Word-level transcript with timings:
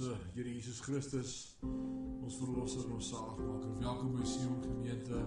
Here 0.00 0.48
Jesus 0.48 0.80
Christus, 0.80 1.30
ons 1.60 2.36
verlosser 2.40 2.86
en 2.86 2.94
ons 2.96 3.08
saligmaker. 3.12 3.72
Welkom 3.82 4.14
by 4.16 4.24
Sion 4.24 4.54
Gemeente. 4.64 5.18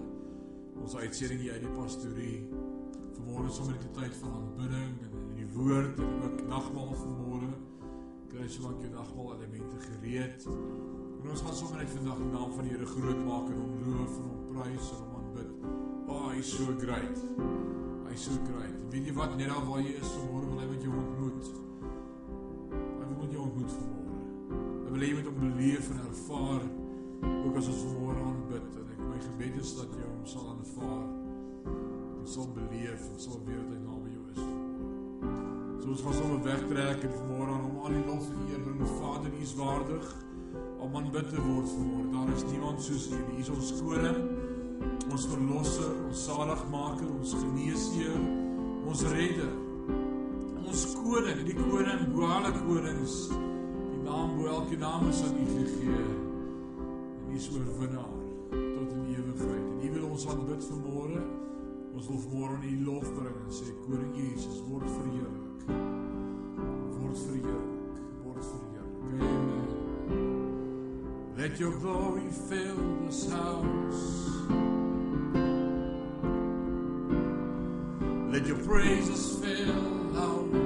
Ons 0.82 0.96
uitsending 0.98 1.44
hier 1.44 1.54
uit 1.54 1.62
die 1.62 1.70
pastorie. 1.76 2.40
Vanmôre 3.14 3.46
is 3.52 3.60
sommer 3.60 3.78
die 3.78 3.92
tyd 3.94 4.16
van 4.18 4.32
aanbidding 4.40 4.96
en 5.06 5.14
in 5.20 5.36
die 5.38 5.46
woord 5.54 6.02
en 6.02 6.16
ook 6.26 6.42
nagmaal 6.50 6.90
vanmôre. 7.04 7.52
Kry 8.32 8.48
so 8.50 8.66
lank 8.66 8.82
jou 8.82 8.90
nagmaal 8.96 9.30
elemente 9.36 9.78
gereed. 9.84 10.48
En 10.50 11.30
ons 11.36 11.46
gaan 11.46 11.58
sommer 11.60 11.84
net 11.84 11.94
vandag 11.94 12.24
die 12.24 12.32
naam 12.34 12.58
van 12.58 12.66
die 12.66 12.74
Here 12.74 12.92
groot 12.96 13.24
maak 13.28 13.52
en 13.52 13.60
hom 13.62 13.76
loof 13.86 14.16
en 14.18 14.30
hom 14.32 14.46
prys 14.50 14.88
en 14.90 15.04
hom 15.04 15.18
aanbid. 15.20 15.52
Oh, 16.08 16.24
hy 16.32 16.40
is 16.42 16.50
so 16.56 16.74
great. 16.82 17.22
Hy 18.08 18.16
is 18.18 18.26
so 18.26 18.42
great. 18.50 18.74
Weet 18.90 19.06
jy 19.06 19.14
wat 19.22 19.38
net 19.38 19.54
al 19.54 19.68
waar 19.70 19.86
jy 19.86 19.94
is 20.00 20.16
vanmôre 20.16 20.50
wil 20.50 20.64
hy 20.64 20.72
met 20.74 20.82
jou 20.88 20.98
ontmoet 21.04 21.54
moet 23.24 23.32
jy 23.32 23.38
ontmoet 23.40 23.70
vanmôre. 23.70 24.03
Ek 24.84 24.90
wil 24.92 25.00
hê 25.00 25.06
jy 25.08 25.14
moet 25.16 25.28
hom 25.30 25.38
beleef 25.40 25.86
en 25.90 26.00
ervaar 26.04 26.64
ook 27.24 27.56
as 27.56 27.70
ons 27.72 27.80
vanmôre 27.86 28.24
aanbid 28.28 28.76
en 28.80 28.90
ek 28.92 29.00
my 29.00 29.20
gebed 29.22 29.56
is 29.62 29.72
dat 29.78 29.94
jy 29.96 30.04
hom 30.04 30.26
sal 30.28 30.50
aanvaar 30.52 31.06
en 31.70 32.28
sal 32.34 32.50
beleef 32.58 33.06
en 33.08 33.22
sal 33.24 33.40
weet 33.46 33.62
dat 33.62 33.72
hy 33.72 33.80
naby 33.80 34.12
jou 34.12 34.26
is. 34.34 34.42
So 35.80 35.94
ons 35.94 36.04
gaan 36.04 36.18
sommer 36.20 36.44
wegtrek 36.44 37.08
en 37.08 37.16
vanmôre 37.16 37.56
aan 37.56 37.64
hom 37.64 37.80
al 37.80 37.96
die 37.96 38.04
lof 38.10 38.28
en 38.28 38.46
eer 38.52 38.62
bring. 38.68 38.84
Vader, 39.00 39.32
U 39.32 39.42
is 39.48 39.56
waardig 39.56 40.14
om 40.84 40.96
aanbid 41.00 41.32
te 41.32 41.48
word 41.48 41.72
vanmôre. 41.72 42.06
Daar 42.12 42.36
is 42.36 42.46
niemand 42.52 42.84
soos 42.84 43.08
U 43.08 43.18
nie. 43.18 43.40
U 43.40 43.44
is 43.46 43.52
ons 43.56 43.74
koning, 43.80 44.22
ons 45.08 45.28
verlosser, 45.32 45.92
ons 46.10 46.24
saligmaker, 46.28 47.08
ons 47.18 47.36
geneesheer, 47.40 48.24
ons 48.84 49.08
redder 49.16 49.54
ons 50.74 50.84
koning, 50.98 51.42
die 51.46 51.54
koning 51.54 52.06
bo 52.14 52.26
alle 52.34 52.50
konings. 52.64 53.18
Naam 54.14 54.36
bo 54.36 54.46
elke 54.46 54.76
naam 54.76 55.08
is 55.08 55.22
aan 55.22 55.34
U 55.42 55.46
gegee. 55.46 56.04
En 57.18 57.30
U 57.30 57.34
is 57.34 57.50
oorwinnaar 57.50 58.14
tot 58.50 58.92
in 58.92 59.04
ewigheid. 59.08 59.64
En 59.80 59.88
U 59.88 59.92
wil 59.92 60.08
ons 60.10 60.26
aanbid 60.28 60.64
vanmôre. 60.64 61.22
Ons 61.94 62.06
wil 62.06 62.20
vanmôre 62.26 62.54
aan 62.54 62.68
U 62.68 62.84
lof 62.84 63.08
bring 63.14 63.40
en 63.46 63.50
sê 63.50 63.74
koning 63.86 64.14
Jesus 64.14 64.62
word 64.68 64.86
verheerlik. 64.90 65.66
Word 67.00 67.18
verheerlik, 67.26 67.98
word 68.22 68.44
verheerlik. 68.52 69.02
Amen. 69.18 69.68
Let 71.36 71.58
your 71.58 71.74
glory 71.78 72.30
fill 72.48 72.82
this 73.06 73.26
house. 73.30 74.04
Let 78.30 78.46
your 78.46 78.62
praises 78.62 79.38
fill 79.42 80.16
our 80.16 80.63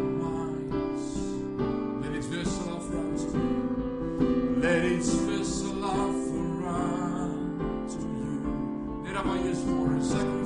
words. 9.98 10.37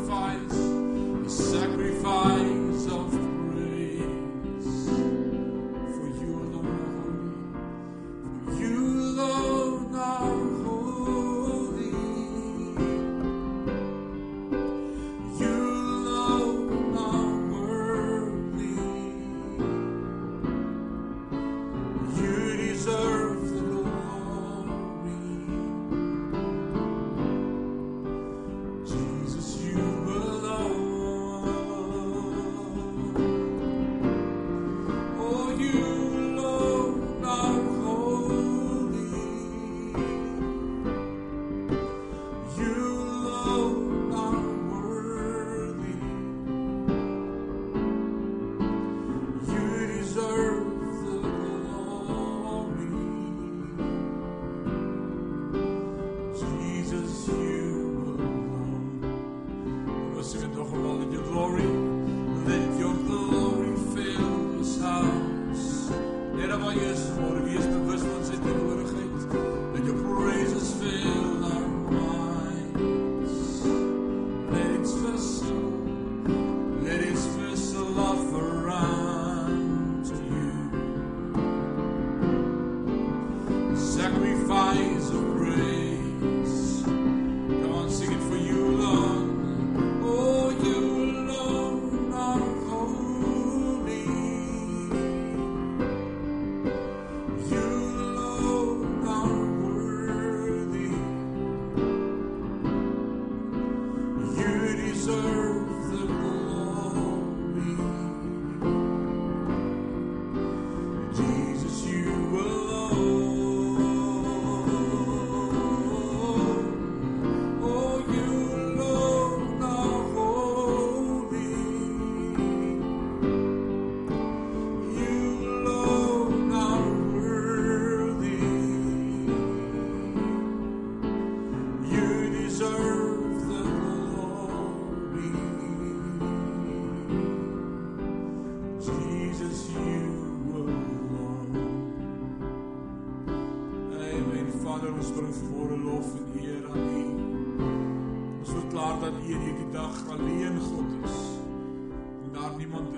Let 75.22 75.81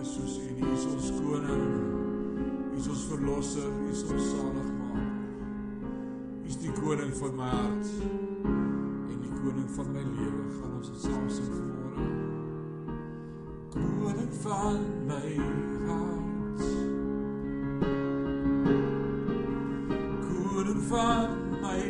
is 0.05 0.11
soos 0.15 0.39
U. 0.39 0.65
U 0.67 0.73
is 0.73 0.85
ons 0.85 1.11
koning. 1.11 1.65
U 2.73 2.79
is 2.79 2.89
ons 2.89 3.05
verlosser, 3.09 3.69
U 3.69 3.91
is 3.91 4.03
ons 4.05 4.27
saligmaker. 4.31 5.07
U 6.43 6.49
is 6.49 6.59
die 6.61 6.73
koning 6.77 7.15
van 7.21 7.37
my 7.39 7.49
hart 7.49 7.93
en 8.45 9.23
die 9.23 9.33
koning 9.39 9.71
van 9.77 9.93
my 9.95 10.05
lewe. 10.05 10.45
Gaan 10.59 10.75
ons 10.81 10.91
dit 10.93 11.07
saam 11.07 11.29
sing 11.33 11.49
vanmôre. 11.55 12.09
Koning 13.77 14.35
van 14.45 14.83
my 15.09 15.37
hart. 15.87 16.67
Koning 20.29 20.85
van 20.91 21.41
my 21.65 21.81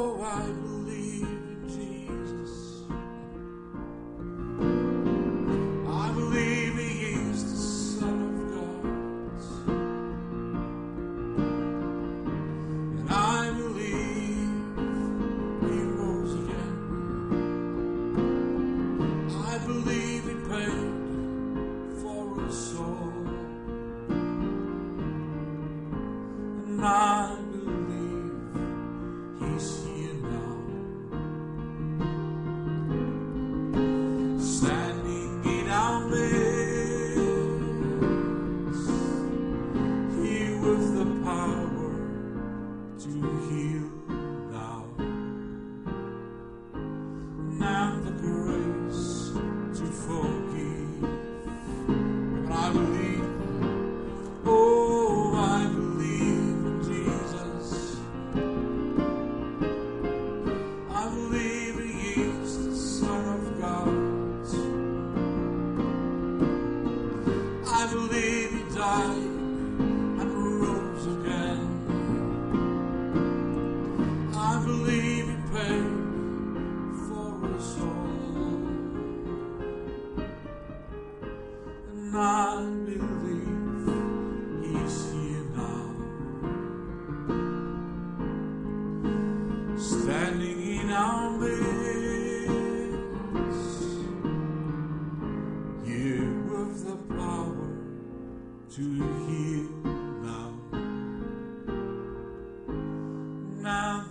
Oh, 0.00 0.22
I 0.22 0.46
believe 0.46 1.24
in 1.24 1.68
Jesus. 1.68 2.84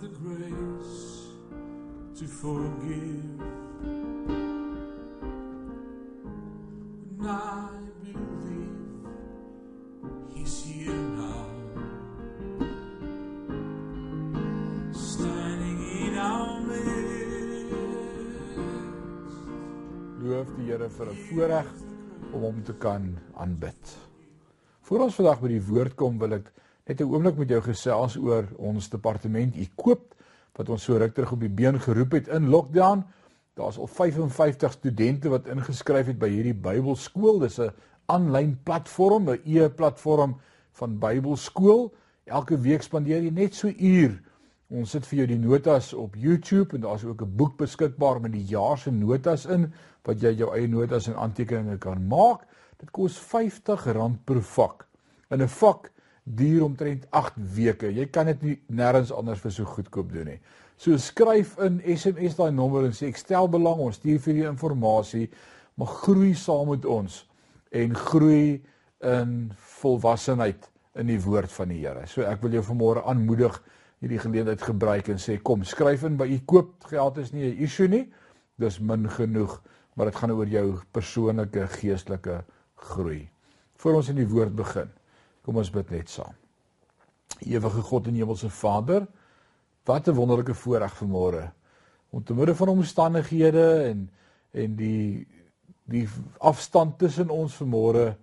The 0.08 0.18
grace 0.18 1.26
to 2.18 2.26
forgive. 2.26 3.24
And 7.18 7.28
I 7.28 7.68
believe 8.02 8.76
He's 10.34 10.64
here 10.64 10.92
now. 10.92 11.46
standing 14.92 15.80
in 16.06 16.18
our 16.18 16.60
midst. 16.60 17.74
Loof 20.22 20.48
die 20.56 20.64
Here 20.70 20.88
vir 20.88 21.06
'n 21.10 21.16
voorreg 21.28 21.68
om 22.32 22.40
hom 22.42 22.62
te 22.62 22.74
kan 22.74 23.18
aanbid. 23.34 23.96
Voor 24.82 25.00
ons 25.00 25.14
vandag 25.14 25.40
by 25.40 25.48
die 25.48 25.62
woord 25.62 25.94
kom, 25.94 26.18
wil 26.18 26.32
ek 26.32 26.52
net 26.88 27.00
'n 27.00 27.10
oomblik 27.12 27.36
met 27.36 27.48
jou 27.48 27.60
gesels 27.62 28.16
oor 28.16 28.48
ons 28.56 28.88
departement 28.88 29.56
Equip 29.56 30.14
wat 30.56 30.68
ons 30.68 30.82
so 30.82 30.96
ruk 30.96 31.14
terug 31.14 31.32
op 31.32 31.40
die 31.40 31.48
been 31.48 31.80
geroep 31.80 32.12
het 32.12 32.28
in 32.28 32.48
lockdown. 32.48 33.04
Daar's 33.54 33.78
al 33.78 33.86
55 33.86 34.72
studente 34.72 35.28
wat 35.28 35.46
ingeskryf 35.46 36.06
het 36.06 36.18
by 36.18 36.28
hierdie 36.28 36.54
Bybelskool. 36.54 37.38
Dis 37.38 37.58
'n 37.60 37.70
aanlyn 38.06 38.58
platform, 38.62 39.30
'n 39.30 39.40
e-platform 39.44 40.40
van 40.72 40.98
Bybelskool. 40.98 41.94
Elke 42.24 42.58
week 42.60 42.82
spandeer 42.82 43.22
jy 43.22 43.30
net 43.30 43.54
so 43.54 43.68
uur 43.68 44.20
Ons 44.68 44.90
sit 44.92 45.06
vir 45.08 45.22
jou 45.22 45.26
die 45.30 45.38
notas 45.40 45.94
op 45.96 46.16
YouTube 46.20 46.76
en 46.76 46.82
daar's 46.82 47.04
ook 47.04 47.22
'n 47.24 47.36
boek 47.36 47.56
beskikbaar 47.56 48.20
met 48.20 48.32
die 48.32 48.44
jaar 48.44 48.76
se 48.78 48.90
notas 48.90 49.46
in 49.46 49.72
wat 50.04 50.20
jy 50.20 50.34
jou 50.36 50.52
eie 50.54 50.68
notas 50.68 51.08
en 51.08 51.16
aantekeninge 51.16 51.78
kan 51.78 52.06
maak. 52.06 52.44
Dit 52.76 52.90
kos 52.90 53.16
R50 53.16 54.24
per 54.24 54.42
vak. 54.42 54.86
In 55.30 55.40
'n 55.42 55.48
vak 55.48 55.90
duur 56.36 56.64
omtrent 56.64 57.06
8 57.10 57.36
weke. 57.54 57.90
Jy 57.94 58.06
kan 58.12 58.26
dit 58.26 58.42
nie 58.42 58.56
nêrens 58.68 59.12
anders 59.14 59.40
vir 59.40 59.54
so 59.54 59.64
goedkoop 59.64 60.12
doen 60.12 60.32
nie. 60.34 60.40
So 60.78 60.96
skryf 60.96 61.56
in 61.64 61.80
SMS 61.82 62.36
daai 62.38 62.52
nommer 62.54 62.86
en 62.86 62.94
sê 62.94 63.08
ek 63.10 63.18
stel 63.18 63.48
belang, 63.50 63.80
ons 63.82 63.96
stuur 63.98 64.20
vir 64.22 64.42
jou 64.42 64.50
inligting, 64.52 65.30
maar 65.78 65.94
groei 66.02 66.34
saam 66.34 66.70
met 66.70 66.84
ons 66.86 67.24
en 67.70 67.94
groei 67.94 68.60
in 69.06 69.32
volwassenheid 69.80 70.68
in 70.98 71.10
die 71.10 71.18
woord 71.22 71.50
van 71.54 71.70
die 71.70 71.80
Here. 71.82 72.06
So 72.06 72.26
ek 72.26 72.42
wil 72.42 72.58
jou 72.58 72.64
vanmôre 72.66 73.04
aanmoedig 73.06 73.58
hierdie 74.02 74.20
geleentheid 74.22 74.62
gebruik 74.62 75.10
en 75.10 75.18
sê 75.22 75.38
kom 75.42 75.64
skryf 75.66 76.04
in 76.06 76.18
by 76.18 76.26
u 76.30 76.38
koop 76.46 76.86
geld 76.90 77.18
is 77.18 77.32
nie 77.32 77.50
'n 77.50 77.58
issue 77.64 77.88
nie. 77.88 78.06
Dis 78.58 78.80
min 78.80 79.08
genoeg, 79.08 79.62
maar 79.94 80.06
dit 80.06 80.16
gaan 80.16 80.30
oor 80.30 80.46
jou 80.46 80.80
persoonlike 80.92 81.66
geestelike 81.66 82.44
groei. 82.74 83.28
Voor 83.76 83.94
ons 83.94 84.08
in 84.08 84.16
die 84.16 84.28
woord 84.28 84.54
begin. 84.56 84.90
Kom 85.48 85.56
ons 85.62 85.70
bid 85.72 85.88
net 85.94 86.10
saam. 86.12 86.34
Ewige 87.40 87.80
God 87.88 88.10
en 88.10 88.16
Hemelse 88.20 88.50
Vader, 88.52 89.06
wat 89.88 90.08
'n 90.08 90.12
wonderlike 90.12 90.54
voorreg 90.54 90.92
vanmôre 91.00 91.52
om 92.10 92.22
te 92.24 92.34
midde 92.34 92.54
van 92.54 92.68
omstandighede 92.68 93.88
en 93.88 94.10
en 94.52 94.76
die 94.76 95.26
die 95.84 96.08
afstand 96.38 96.98
tussen 96.98 97.30
ons 97.30 97.56
vanmôre 97.56 98.16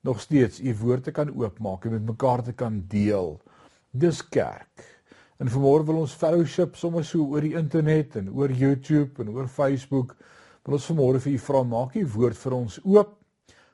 nog 0.00 0.20
steeds 0.20 0.60
u 0.60 0.74
woord 0.74 1.04
te 1.04 1.10
kan 1.10 1.34
oopmaak 1.36 1.84
en 1.84 1.92
met 1.92 2.06
mekaar 2.06 2.42
te 2.42 2.52
kan 2.52 2.84
deel. 2.88 3.40
Dis 3.90 4.28
kerk. 4.28 5.04
En 5.36 5.48
vanmôre 5.48 5.84
wil 5.84 5.96
ons 5.96 6.14
fellowship 6.14 6.76
sommer 6.76 7.04
so 7.04 7.18
oor 7.18 7.40
die 7.40 7.54
internet 7.54 8.16
en 8.16 8.32
oor 8.32 8.50
YouTube 8.50 9.22
en 9.22 9.28
oor 9.28 9.48
Facebook. 9.48 10.16
Wil 10.64 10.74
ons 10.74 10.90
vanmôre 10.90 11.20
vir 11.20 11.32
u 11.32 11.38
vra 11.38 11.62
maak 11.62 11.94
u 11.94 12.06
woord 12.06 12.36
vir 12.36 12.52
ons 12.52 12.80
oop 12.84 13.18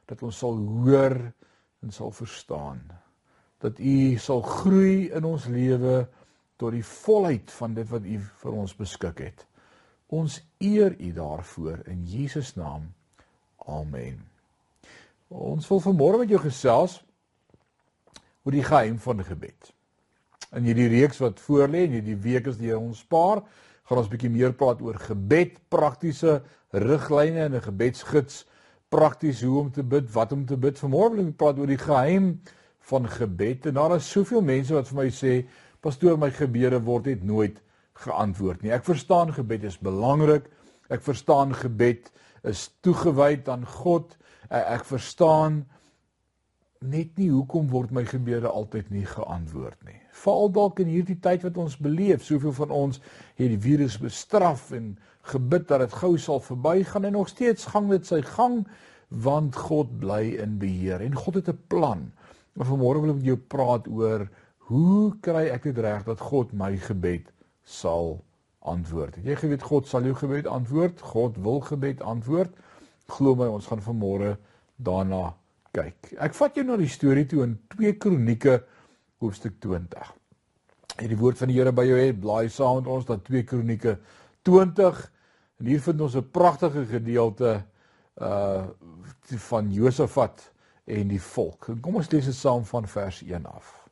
dat 0.06 0.22
ons 0.22 0.38
sal 0.38 0.56
hoor 0.56 1.32
en 1.82 1.92
sal 1.92 2.10
verstaan. 2.10 2.80
Dat 3.58 3.78
u 3.78 4.16
sal 4.16 4.42
groei 4.42 5.10
in 5.10 5.24
ons 5.24 5.46
lewe 5.46 6.08
tot 6.56 6.74
die 6.74 6.84
volheid 6.84 7.50
van 7.50 7.74
dit 7.74 7.88
wat 7.88 8.04
u 8.04 8.18
vir 8.42 8.52
ons 8.52 8.74
beskik 8.76 9.22
het. 9.22 9.46
Ons 10.08 10.40
eer 10.58 10.94
u 10.98 11.12
daarvoor 11.12 11.82
in 11.86 12.04
Jesus 12.06 12.54
naam. 12.54 12.88
Amen. 13.66 14.22
Ons 15.28 15.68
wil 15.68 15.82
vanmôre 15.84 16.22
met 16.22 16.30
jou 16.32 16.40
gesels 16.40 17.02
oor 18.42 18.56
die 18.56 18.64
geheim 18.64 18.96
van 18.98 19.20
gebed. 19.24 19.72
In 20.56 20.64
hierdie 20.64 20.88
reeks 20.88 21.20
wat 21.20 21.42
voorlê 21.44 21.84
en 21.84 21.98
hierdie 21.98 22.16
week 22.16 22.46
is 22.48 22.56
die 22.56 22.72
ons 22.72 23.02
spaar, 23.04 23.42
gaan 23.84 24.00
ons 24.00 24.08
bietjie 24.08 24.32
meer 24.32 24.54
praat 24.56 24.80
oor 24.84 24.96
gebed, 25.02 25.58
praktiese 25.68 26.40
riglyne 26.72 27.44
en 27.44 27.54
'n 27.56 27.66
gebedsgids, 27.68 28.46
prakties 28.88 29.42
hoe 29.44 29.58
om 29.60 29.70
te 29.72 29.82
bid, 29.82 30.08
wat 30.12 30.32
om 30.32 30.46
te 30.46 30.56
bid. 30.56 30.78
Vanmôre 30.80 31.16
wil 31.16 31.30
ek 31.30 31.38
praat 31.40 31.58
oor 31.60 31.70
die 31.70 31.80
geheim 31.80 32.28
van 32.90 33.08
gebed. 33.08 33.68
En 33.68 33.76
daar 33.78 33.96
is 33.98 34.10
soveel 34.10 34.44
mense 34.44 34.74
wat 34.74 34.88
vir 34.88 34.98
my 35.02 35.08
sê, 35.12 35.46
"Pastoor, 35.80 36.18
my 36.18 36.30
gebede 36.30 36.80
word 36.84 37.06
net 37.06 37.24
nooit 37.24 37.60
geantwoord 37.94 38.62
nie." 38.62 38.72
Ek 38.72 38.84
verstaan 38.84 39.32
gebed 39.32 39.64
is 39.64 39.78
belangrik. 39.78 40.44
Ek 40.88 41.02
verstaan 41.02 41.54
gebed 41.54 42.10
is 42.44 42.70
toegewy 42.80 43.42
aan 43.46 43.66
God. 43.66 44.16
Ek 44.50 44.84
verstaan 44.84 45.66
net 46.80 47.16
nie 47.18 47.28
hoekom 47.30 47.68
word 47.72 47.90
my 47.94 48.04
gebede 48.06 48.50
altyd 48.50 48.90
nie 48.94 49.06
geantwoord 49.06 49.78
nie. 49.86 49.98
Veral 50.14 50.50
dalk 50.54 50.82
in 50.82 50.90
hierdie 50.90 51.18
tyd 51.22 51.42
wat 51.46 51.58
ons 51.58 51.76
beleef, 51.82 52.22
soveel 52.26 52.54
van 52.54 52.74
ons 52.74 53.00
het 53.38 53.50
die 53.50 53.60
virus 53.62 53.98
bestraf 53.98 54.70
en 54.76 54.92
gebid 55.32 55.66
dat 55.68 55.82
dit 55.84 55.96
gou 56.00 56.12
sal 56.18 56.40
verbygaan 56.40 57.08
en 57.08 57.18
nog 57.18 57.30
steeds 57.32 57.66
gang 57.72 57.90
dit 57.90 58.06
sy 58.06 58.20
gang 58.22 58.62
want 59.08 59.56
God 59.56 59.90
bly 60.00 60.36
in 60.38 60.58
beheer 60.62 61.02
en 61.02 61.16
God 61.16 61.40
het 61.40 61.48
'n 61.48 61.58
plan. 61.68 62.12
Maar 62.54 62.66
vanmôre 62.66 63.00
wil 63.00 63.10
ek 63.10 63.20
met 63.22 63.30
jou 63.32 63.36
praat 63.36 63.88
oor 63.88 64.28
hoe 64.70 65.14
kry 65.20 65.48
ek 65.48 65.62
dit 65.62 65.78
reg 65.78 66.04
dat 66.04 66.20
God 66.20 66.52
my 66.52 66.76
gebed 66.76 67.32
sal 67.64 68.24
antwoord. 68.60 69.16
Het 69.16 69.24
jy 69.24 69.36
geweet 69.36 69.62
God 69.62 69.86
sal 69.86 70.02
jou 70.02 70.14
gebed 70.14 70.46
antwoord? 70.46 71.00
God 71.00 71.36
wil 71.36 71.60
gebed 71.60 72.02
antwoord. 72.02 72.50
Glo 73.06 73.34
my, 73.34 73.46
ons 73.46 73.66
gaan 73.66 73.80
vanmôre 73.80 74.36
daarna 74.76 75.34
kyk. 75.78 76.14
Ek 76.18 76.34
vat 76.38 76.56
jou 76.58 76.64
na 76.66 76.76
die 76.80 76.90
storie 76.90 77.26
toe 77.28 77.44
in 77.46 77.56
2 77.74 77.94
Kronieke 78.02 78.58
hoofstuk 79.22 79.58
20. 79.62 80.14
En 80.98 81.10
die 81.10 81.18
woord 81.18 81.38
van 81.38 81.50
die 81.50 81.58
Here 81.58 81.72
by 81.74 81.84
jou 81.86 81.98
het, 82.00 82.18
blaai 82.20 82.48
saam 82.50 82.80
met 82.80 82.90
ons 82.90 83.06
dat 83.06 83.24
2 83.28 83.46
Kronieke 83.48 83.98
20 84.48 85.00
en 85.58 85.66
hier 85.66 85.82
vind 85.82 86.00
ons 86.00 86.16
'n 86.16 86.30
pragtige 86.30 86.86
gedeelte 86.86 87.62
uh 88.20 88.66
van 89.28 89.72
Josafat 89.72 90.52
en 90.84 91.08
die 91.08 91.20
volk. 91.20 91.68
En 91.68 91.80
kom 91.80 91.96
ons 92.00 92.10
lees 92.10 92.24
dit 92.24 92.34
saam 92.34 92.64
van 92.64 92.86
vers 92.88 93.22
1 93.22 93.46
af. 93.46 93.88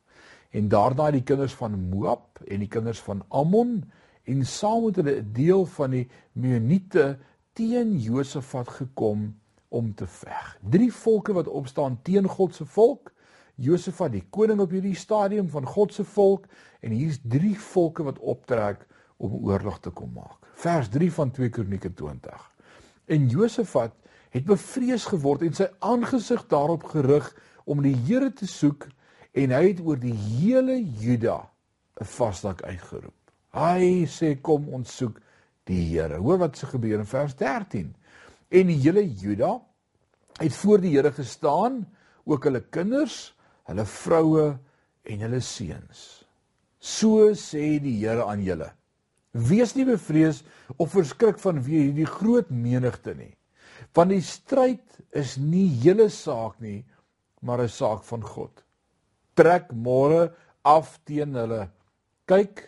En 0.51 0.69
daarna 0.69 1.05
het 1.05 1.13
die 1.13 1.23
kinders 1.23 1.55
van 1.55 1.89
Moab 1.91 2.41
en 2.47 2.59
die 2.59 2.69
kinders 2.69 3.01
van 3.01 3.23
Ammon 3.29 3.85
en 4.25 4.47
saam 4.47 4.85
met 4.85 4.97
hulle 4.97 5.21
'n 5.21 5.33
deel 5.33 5.67
van 5.67 5.91
die 5.91 6.09
Meuniete 6.33 7.19
teen 7.53 7.99
Josafat 7.99 8.69
gekom 8.69 9.35
om 9.69 9.95
te 9.95 10.07
veg. 10.07 10.59
Drie 10.71 10.93
volke 10.93 11.33
wat 11.33 11.49
opstaan 11.49 11.99
teen 12.03 12.29
God 12.29 12.55
se 12.55 12.65
volk. 12.65 13.13
Josafat 13.55 14.13
die 14.13 14.25
koning 14.31 14.61
op 14.61 14.71
hierdie 14.71 14.97
stadium 14.97 15.49
van 15.49 15.67
God 15.67 15.95
se 15.95 16.05
volk 16.05 16.45
en 16.85 16.93
hier's 16.93 17.19
drie 17.23 17.55
volke 17.59 18.05
wat 18.05 18.19
optrek 18.19 18.85
om 19.17 19.33
oorlog 19.49 19.81
te 19.81 19.91
kom 19.91 20.13
maak. 20.13 20.37
Vers 20.61 20.89
3 20.93 21.13
van 21.13 21.31
2 21.31 21.49
Kronieke 21.49 21.93
20. 21.95 22.51
En 23.07 23.29
Josafat 23.29 23.95
het 24.31 24.45
bevrees 24.45 25.07
geword 25.09 25.45
en 25.47 25.57
sy 25.57 25.69
aangesig 25.79 26.45
daarop 26.53 26.85
gerig 26.93 27.31
om 27.65 27.83
die 27.83 27.97
Here 28.07 28.33
te 28.33 28.47
soek 28.47 28.89
en 29.37 29.53
hy 29.53 29.63
het 29.71 29.81
oor 29.85 30.01
die 30.01 30.15
hele 30.15 30.77
Juda 30.81 31.51
'n 32.01 32.05
vasdag 32.05 32.63
uitgeroep. 32.63 33.15
Hy 33.57 34.05
sê 34.05 34.37
kom 34.41 34.69
ons 34.69 34.97
soek 34.97 35.21
die 35.65 35.81
Here. 35.89 36.19
Hoor 36.19 36.39
wat 36.39 36.57
se 36.57 36.67
gebeur 36.67 36.99
in 36.99 37.07
vers 37.07 37.35
13 37.35 37.95
en 38.51 38.71
die 38.71 38.79
hele 38.83 39.05
Juda 39.07 39.57
het 40.41 40.55
voor 40.61 40.83
die 40.83 40.93
Here 40.95 41.13
gestaan, 41.13 41.85
ook 42.27 42.45
hulle 42.49 42.63
kinders, 42.75 43.35
hulle 43.67 43.87
vroue 43.89 44.47
en 45.07 45.25
hulle 45.25 45.41
seuns. 45.41 46.03
So 46.79 47.33
sê 47.39 47.79
die 47.83 47.97
Here 48.03 48.27
aan 48.27 48.45
julle: 48.45 48.71
Wees 49.33 49.75
nie 49.77 49.87
bevrees 49.89 50.43
of 50.77 50.95
verskrik 50.95 51.41
van 51.43 51.63
wie 51.67 51.87
hierdie 51.87 52.09
groot 52.09 52.51
menigte 52.51 53.15
nie, 53.17 53.33
want 53.97 54.13
die 54.13 54.23
stryd 54.25 55.01
is 55.17 55.37
nie 55.41 55.69
julle 55.83 56.09
saak 56.13 56.61
nie, 56.61 56.85
maar 57.43 57.63
'n 57.63 57.69
saak 57.69 58.05
van 58.05 58.23
God. 58.23 58.65
Trek 59.37 59.73
môre 59.73 60.33
af 60.65 60.99
teen 61.05 61.35
hulle. 61.35 61.69
Kyk, 62.27 62.63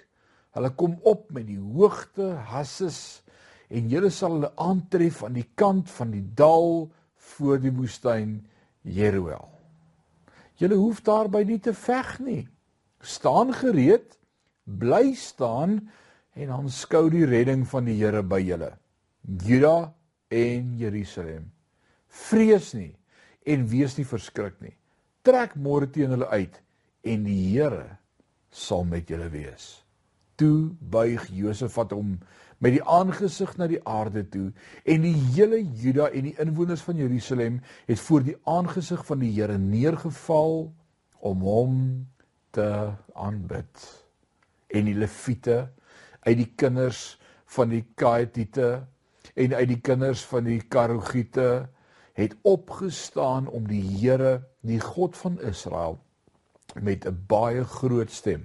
hulle 0.54 0.70
kom 0.70 0.98
op 1.02 1.30
met 1.32 1.46
die 1.46 1.58
hoogte 1.58 2.36
Hasses 2.50 3.22
en 3.68 3.90
julle 3.92 4.10
sal 4.14 4.38
hulle 4.38 4.52
aantref 4.56 5.22
aan 5.24 5.36
die 5.36 5.48
kant 5.58 5.90
van 5.92 6.12
die 6.14 6.24
dal 6.36 6.88
voor 7.34 7.60
die 7.60 7.72
woestyn 7.74 8.38
Jeruel. 8.82 9.48
Julle 10.58 10.78
hoef 10.80 11.02
daarby 11.06 11.44
nie 11.46 11.60
te 11.62 11.74
veg 11.76 12.16
nie. 12.24 12.42
Staan 13.00 13.52
gereed, 13.54 14.16
bly 14.64 15.12
staan 15.14 15.78
en 16.38 16.54
aanskou 16.54 17.06
die 17.12 17.26
redding 17.28 17.64
van 17.68 17.86
die 17.86 17.98
Here 18.00 18.22
by 18.22 18.40
julle. 18.42 18.72
Juda 19.22 19.92
en 20.34 20.74
Jerusalem. 20.78 21.50
Vrees 22.08 22.72
nie 22.74 22.94
en 23.48 23.68
wees 23.70 23.96
nie 23.98 24.06
verskrik 24.08 24.58
nie. 24.64 24.74
Trek 25.22 25.54
môre 25.56 25.88
teen 25.92 26.12
hulle 26.14 26.28
uit 26.32 26.58
en 27.06 27.24
die 27.26 27.38
Here 27.52 27.98
sal 28.50 28.84
met 28.88 29.10
julle 29.10 29.28
wees. 29.32 29.78
Toe 30.38 30.70
buig 30.80 31.26
Josafat 31.34 31.94
hom 31.96 32.16
met 32.58 32.74
die 32.74 32.82
aangesig 32.82 33.54
na 33.56 33.68
die 33.70 33.80
aarde 33.86 34.24
toe 34.28 34.48
en 34.84 35.04
die 35.06 35.14
hele 35.34 35.60
Juda 35.62 36.08
en 36.10 36.26
die 36.26 36.34
inwoners 36.42 36.82
van 36.86 36.98
Jerusalem 36.98 37.60
het 37.86 38.00
voor 38.02 38.24
die 38.26 38.36
aangesig 38.50 39.04
van 39.06 39.22
die 39.22 39.30
Here 39.36 39.58
neergeval 39.58 40.72
om 41.18 41.42
hom 41.46 41.74
te 42.54 42.68
aanbid. 43.14 43.86
En 44.66 44.86
die 44.90 44.96
leviete 44.98 45.68
uit 46.26 46.36
die 46.36 46.52
kinders 46.58 47.18
van 47.54 47.70
die 47.72 47.84
Kaetiete 47.94 48.86
en 49.34 49.54
uit 49.54 49.68
die 49.68 49.80
kinders 49.80 50.24
van 50.26 50.48
die 50.48 50.60
Karogiete 50.60 51.68
het 52.18 52.34
opgestaan 52.42 53.46
om 53.46 53.68
die 53.70 53.84
Here, 54.00 54.42
die 54.66 54.80
God 54.82 55.16
van 55.16 55.38
Israel 55.40 56.00
met 56.74 57.06
'n 57.06 57.24
baie 57.26 57.64
groot 57.64 58.10
stem 58.10 58.44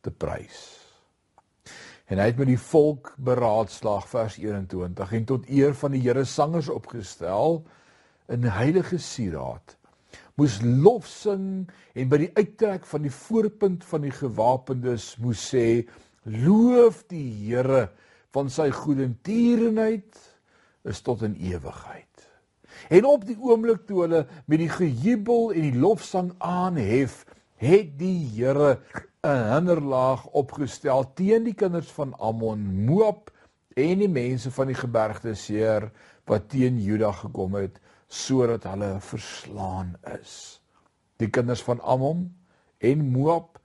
te 0.00 0.10
prys 0.10 0.91
en 2.12 2.20
hy 2.20 2.28
het 2.28 2.40
met 2.40 2.50
die 2.50 2.60
volk 2.60 3.14
beraadslaag 3.24 4.04
vers 4.10 4.36
21 4.36 5.12
en 5.16 5.28
tot 5.30 5.46
eer 5.48 5.72
van 5.80 5.94
die 5.96 6.02
Here 6.04 6.26
sangers 6.28 6.68
opgestel 6.68 7.62
in 8.32 8.44
heilige 8.52 8.98
sieraad 9.00 9.78
moes 10.36 10.58
lof 10.64 11.08
sing 11.08 11.70
en 11.96 12.10
by 12.12 12.18
die 12.24 12.30
uittrek 12.36 12.84
van 12.88 13.04
die 13.06 13.14
voorpunt 13.14 13.84
van 13.88 14.04
die 14.06 14.14
gewapendes 14.16 15.12
moes 15.22 15.42
sê 15.52 15.84
loof 16.24 17.02
die 17.12 17.26
Here 17.46 17.86
van 18.32 18.48
sy 18.52 18.70
goedertierenheid 18.72 20.20
is 20.88 21.02
tot 21.04 21.22
in 21.26 21.34
ewigheid. 21.36 22.08
En 22.90 23.06
op 23.06 23.26
die 23.28 23.36
oomblik 23.38 23.84
toe 23.86 24.04
hulle 24.06 24.22
met 24.50 24.62
die 24.62 24.70
gejubel 24.72 25.52
en 25.52 25.68
die 25.68 25.80
lofsang 25.80 26.32
aanhef 26.42 27.22
het 27.62 27.92
die 28.00 28.24
Here 28.32 28.78
'n 29.22 29.42
hinderlaag 29.54 30.24
opgestel 30.34 31.04
teen 31.14 31.44
die 31.46 31.54
kinders 31.54 31.90
van 31.94 32.10
Ammon, 32.18 32.62
Moab 32.88 33.28
en 33.78 34.00
die 34.00 34.10
mense 34.10 34.50
van 34.50 34.66
die 34.66 34.74
gebergte 34.74 35.34
Seir 35.38 35.84
wat 36.26 36.48
teen 36.50 36.80
Juda 36.82 37.12
gekom 37.14 37.52
het 37.54 37.76
sodat 38.10 38.64
hulle 38.66 38.96
verslaan 38.98 39.92
is. 40.10 40.32
Die 41.22 41.28
kinders 41.30 41.62
van 41.62 41.78
Ammon 41.80 42.24
en 42.82 43.04
Moab 43.12 43.60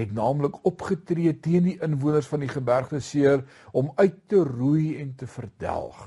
het 0.00 0.14
naamlik 0.16 0.56
opgetree 0.64 1.34
teen 1.44 1.68
die 1.68 1.76
inwoners 1.84 2.30
van 2.30 2.40
die 2.40 2.48
gebergte 2.48 3.00
Seir 3.04 3.44
om 3.76 3.90
uit 4.00 4.16
te 4.32 4.40
roei 4.48 4.94
en 5.02 5.10
te 5.20 5.28
verdelg. 5.28 5.98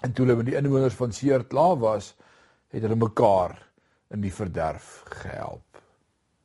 En 0.00 0.14
toe 0.16 0.24
hulle 0.24 0.38
met 0.38 0.48
die 0.48 0.56
inwoners 0.56 0.96
van 0.96 1.12
Seir 1.12 1.44
klaar 1.44 1.76
was, 1.84 2.14
het 2.72 2.80
hulle 2.80 2.96
mekaar 2.96 3.58
in 4.08 4.24
die 4.24 4.32
verderf 4.32 5.02
gehelp. 5.20 5.82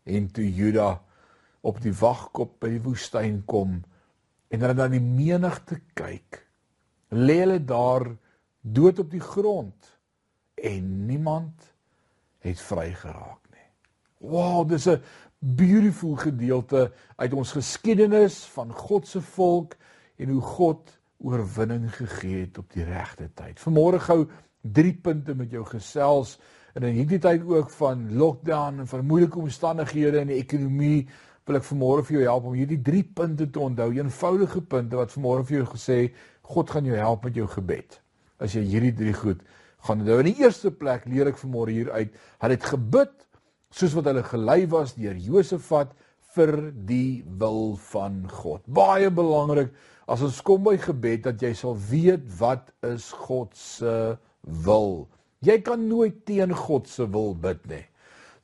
En 0.03 0.27
toe 0.35 0.49
Juda 0.51 0.97
op 1.61 1.81
die 1.81 1.93
wagkop 1.93 2.59
by 2.61 2.73
die 2.75 2.83
woestyn 2.83 3.41
kom 3.45 3.81
en 4.51 4.63
hulle 4.63 4.75
na 4.75 4.87
die 4.91 5.03
menigte 5.03 5.79
kyk, 5.95 6.41
lê 7.15 7.41
hulle 7.43 7.59
daar 7.63 8.07
dood 8.61 8.99
op 8.99 9.11
die 9.11 9.23
grond 9.23 9.91
en 10.61 10.89
niemand 11.07 11.69
het 12.45 12.59
vrygeraak 12.61 13.47
nie. 13.53 13.69
Wow, 14.29 14.67
dis 14.69 14.87
'n 14.87 15.01
beautiful 15.39 16.15
gedeelte 16.15 16.91
uit 17.15 17.33
ons 17.33 17.51
geskiedenis 17.51 18.45
van 18.53 18.73
God 18.73 19.07
se 19.07 19.21
volk 19.21 19.75
en 20.17 20.29
hoe 20.29 20.41
God 20.41 20.99
oorwinning 21.17 21.89
gegee 21.95 22.45
het 22.45 22.57
op 22.57 22.69
die 22.73 22.83
regte 22.83 23.29
tyd. 23.33 23.59
Vanmôre 23.59 23.99
gou 23.99 24.27
drie 24.61 24.93
punte 24.93 25.35
met 25.35 25.51
jou 25.51 25.65
gesels 25.65 26.37
en 26.73 26.83
in 26.83 26.93
hierdie 26.93 27.19
tyd 27.19 27.43
ook 27.43 27.69
van 27.69 28.13
lockdown 28.17 28.79
en 28.79 28.87
van 28.87 29.05
moeilike 29.05 29.39
omstandighede 29.39 30.21
in 30.21 30.27
die 30.27 30.39
ekonomie 30.39 31.07
wil 31.51 31.59
ek 31.59 31.67
vanmôre 31.67 32.03
vir 32.07 32.17
jou 32.17 32.27
help 32.29 32.45
om 32.47 32.55
hierdie 32.55 32.79
drie 32.79 33.03
punte 33.03 33.47
te 33.51 33.59
onthou, 33.59 33.89
eenvoudige 33.91 34.61
punte 34.71 34.99
wat 34.99 35.11
vanmôre 35.11 35.43
vir 35.49 35.61
jou 35.61 35.65
gesê 35.73 35.97
God 36.51 36.71
gaan 36.71 36.87
jou 36.87 36.99
help 36.99 37.27
met 37.27 37.35
jou 37.35 37.47
gebed. 37.51 37.97
As 38.41 38.55
jy 38.55 38.63
hierdie 38.65 38.95
drie 38.95 39.15
goed 39.15 39.43
gaan 39.85 40.01
onthou. 40.03 40.21
In 40.21 40.31
die 40.31 40.43
eerste 40.43 40.71
plek 40.71 41.05
leer 41.09 41.31
ek 41.31 41.39
vanmôre 41.41 41.75
hier 41.75 41.91
uit, 41.91 42.15
hulle 42.43 42.57
het 42.57 42.69
gebid 42.71 43.13
soos 43.71 43.95
wat 43.97 44.09
hulle 44.11 44.23
gelei 44.27 44.63
was 44.71 44.95
deur 44.97 45.19
Josafat 45.19 45.93
vir 46.35 46.55
die 46.87 47.23
wil 47.39 47.75
van 47.91 48.23
God. 48.31 48.63
Baie 48.67 49.11
belangrik 49.11 49.73
as 50.11 50.23
ons 50.23 50.41
kom 50.45 50.63
by 50.65 50.77
gebed 50.79 51.25
dat 51.27 51.43
jy 51.43 51.53
sal 51.57 51.75
weet 51.89 52.23
wat 52.39 52.71
is 52.87 53.11
God 53.27 53.51
se 53.57 54.15
wil. 54.65 55.07
Jy 55.43 55.57
kan 55.65 55.87
nooit 55.89 56.23
teen 56.27 56.53
God 56.55 56.87
se 56.87 57.07
wil 57.11 57.33
bid 57.35 57.63
nie. 57.71 57.85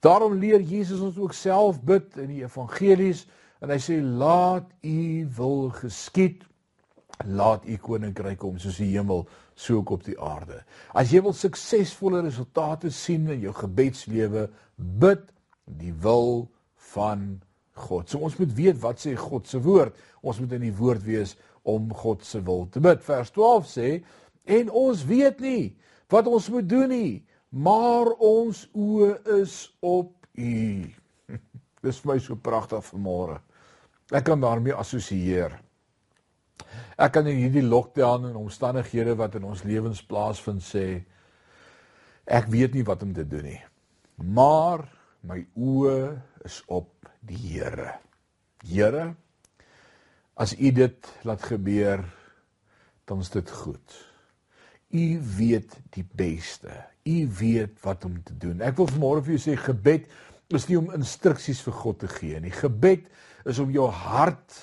Daarom 0.05 0.37
leer 0.37 0.61
Jesus 0.61 1.01
ons 1.01 1.17
ook 1.17 1.33
self 1.33 1.81
bid 1.81 2.17
in 2.21 2.29
die 2.35 2.43
evangelies 2.45 3.25
en 3.61 3.73
hy 3.73 3.79
sê 3.81 3.97
laat 4.01 4.69
u 4.85 5.25
wil 5.37 5.69
geskied 5.79 6.45
laat 7.25 7.65
u 7.65 7.77
koninkryk 7.81 8.37
kom 8.37 8.59
soos 8.61 8.77
die 8.77 8.91
hemel 8.93 9.25
so 9.57 9.79
ook 9.79 9.95
op 9.95 10.03
die 10.05 10.17
aarde. 10.21 10.61
As 10.93 11.09
jy 11.09 11.23
wil 11.25 11.33
suksesvolle 11.33 12.21
resultate 12.21 12.91
sien 12.93 13.25
in 13.33 13.41
jou 13.47 13.53
gebedslewe, 13.57 14.47
bid 14.77 15.25
die 15.65 15.93
wil 16.03 16.45
van 16.93 17.39
God. 17.77 18.09
So 18.09 18.21
ons 18.25 18.37
moet 18.37 18.53
weet 18.57 18.77
wat 18.83 19.01
sê 19.01 19.15
God 19.17 19.49
se 19.49 19.61
woord. 19.61 19.97
Ons 20.21 20.41
moet 20.41 20.53
in 20.57 20.67
die 20.67 20.75
woord 20.77 21.03
wees 21.05 21.35
om 21.67 21.89
God 21.93 22.25
se 22.25 22.41
wil 22.45 22.67
te 22.71 22.81
bid. 22.83 23.01
Vers 23.05 23.33
12 23.33 23.71
sê 23.71 23.89
en 24.47 24.69
ons 24.69 25.01
weet 25.09 25.41
nie 25.43 25.63
wat 26.13 26.29
ons 26.31 26.45
moet 26.53 26.69
doen 26.69 26.87
nie, 26.87 27.25
maar 27.49 28.11
ons 28.23 28.65
oë 28.73 29.13
is 29.41 29.59
op 29.79 30.13
U. 30.37 30.57
Dis 31.83 32.01
vir 32.03 32.11
my 32.11 32.17
so 32.23 32.35
pragtig 32.35 32.83
vanmôre. 32.89 33.39
Ek 34.15 34.25
kan 34.27 34.41
daarmee 34.41 34.75
assosieer. 34.75 35.57
Ek 36.97 37.13
kan 37.13 37.27
in 37.29 37.39
hierdie 37.43 37.65
lockdown 37.65 38.29
en 38.29 38.39
omstandighede 38.39 39.15
wat 39.19 39.37
in 39.37 39.45
ons 39.47 39.63
lewens 39.67 40.01
plaasvind 40.05 40.63
sê 40.65 40.87
ek 42.27 42.49
weet 42.51 42.73
nie 42.75 42.85
wat 42.87 43.03
om 43.05 43.13
te 43.15 43.25
doen 43.27 43.45
nie. 43.47 43.59
Maar 44.17 44.83
my 45.27 45.43
oë 45.55 45.99
is 46.47 46.61
op 46.67 46.91
die 47.27 47.37
Here. 47.37 47.97
Here, 48.67 49.11
as 50.37 50.55
U 50.57 50.71
dit 50.73 51.09
laat 51.27 51.43
gebeur, 51.45 52.03
dan 53.07 53.21
is 53.23 53.31
dit 53.33 53.51
goed. 53.51 53.97
U 54.91 55.05
weet 55.37 55.77
die 55.95 56.05
beste. 56.07 56.73
U 57.07 57.17
weet 57.39 57.77
wat 57.83 58.05
om 58.05 58.17
te 58.23 58.35
doen. 58.37 58.61
Ek 58.61 58.77
wil 58.79 58.89
vanmôre 58.91 59.23
vir 59.25 59.37
jou 59.37 59.43
sê 59.47 59.55
gebed 59.59 60.09
is 60.55 60.67
nie 60.69 60.77
om 60.79 60.91
instruksies 60.95 61.59
vir 61.65 61.75
God 61.81 62.01
te 62.03 62.09
gee 62.11 62.39
nie. 62.43 62.53
Gebed 62.55 63.07
is 63.47 63.59
om 63.63 63.71
jou 63.71 63.87
hart 63.91 64.55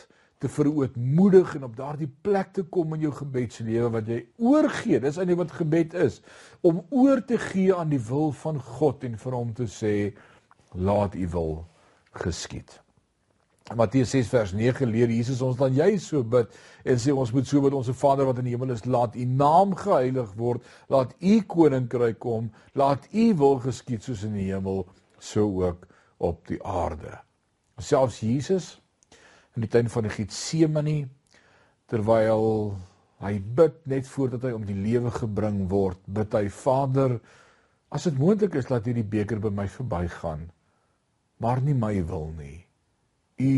te 0.45 0.51
verootmoedig 0.53 1.55
en 1.57 1.65
op 1.65 1.77
daardie 1.77 2.11
plek 2.27 2.53
te 2.57 2.67
kom 2.69 2.93
in 2.97 3.07
jou 3.07 3.13
gebedslewe 3.17 3.91
wat 3.97 4.09
jy 4.13 4.21
oorgee. 4.37 5.01
Dis 5.01 5.17
eintlik 5.17 5.41
wat 5.41 5.57
gebed 5.57 5.97
is, 5.97 6.21
om 6.61 6.83
oor 6.93 7.25
te 7.25 7.39
gee 7.41 7.73
aan 7.73 7.93
die 7.93 8.03
wil 8.11 8.33
van 8.45 8.61
God 8.61 9.05
en 9.09 9.17
vir 9.21 9.39
hom 9.39 9.55
te 9.57 9.69
sê 9.71 9.95
laat 10.77 11.17
u 11.17 11.29
wil 11.33 11.55
geskied. 12.25 12.84
Matteus 13.73 14.11
6 14.13 14.29
vers 14.29 14.51
9 14.53 14.91
leer 14.93 15.09
Jesus 15.09 15.41
ons 15.41 15.57
dan 15.57 15.73
jy 15.73 15.95
so 15.97 16.21
bid 16.21 16.51
en 16.85 16.99
sê 17.01 17.15
ons 17.17 17.31
moet 17.33 17.47
so 17.49 17.63
bid 17.65 17.73
ons 17.73 17.89
Vader 17.97 18.27
wat 18.29 18.43
in 18.43 18.51
die 18.51 18.53
hemel 18.53 18.75
is 18.75 18.85
laat 18.85 19.15
u 19.17 19.25
naam 19.25 19.73
geheilig 19.81 20.35
word 20.37 20.67
laat 20.93 21.15
u 21.17 21.39
koninkryk 21.49 22.19
kom 22.21 22.51
laat 22.77 23.07
u 23.17 23.25
wil 23.41 23.57
geskied 23.65 24.05
soos 24.05 24.27
in 24.29 24.35
die 24.37 24.51
hemel 24.51 24.83
so 25.17 25.47
ook 25.63 25.87
op 26.21 26.43
die 26.51 26.59
aarde. 26.61 27.15
Selfs 27.81 28.21
Jesus 28.21 28.67
in 29.57 29.65
die 29.65 29.71
tuin 29.73 29.89
van 29.89 30.11
Getsemane 30.13 30.99
terwyl 31.89 32.75
hy 33.25 33.39
bid 33.41 33.81
net 33.89 34.05
voordat 34.13 34.45
hy 34.45 34.53
om 34.53 34.69
die 34.69 34.77
lewe 34.77 35.09
gebring 35.15 35.65
word, 35.73 36.03
bid 36.05 36.37
hy 36.37 36.51
Vader, 36.53 37.17
as 37.89 38.05
dit 38.11 38.21
moontlik 38.21 38.61
is 38.61 38.69
laat 38.69 38.85
hierdie 38.85 39.07
beker 39.09 39.41
by 39.41 39.55
my 39.55 39.67
verbygaan, 39.73 40.51
maar 41.41 41.65
nie 41.65 41.77
my 41.79 41.95
wil 42.05 42.29
nie. 42.37 42.67
U 43.41 43.55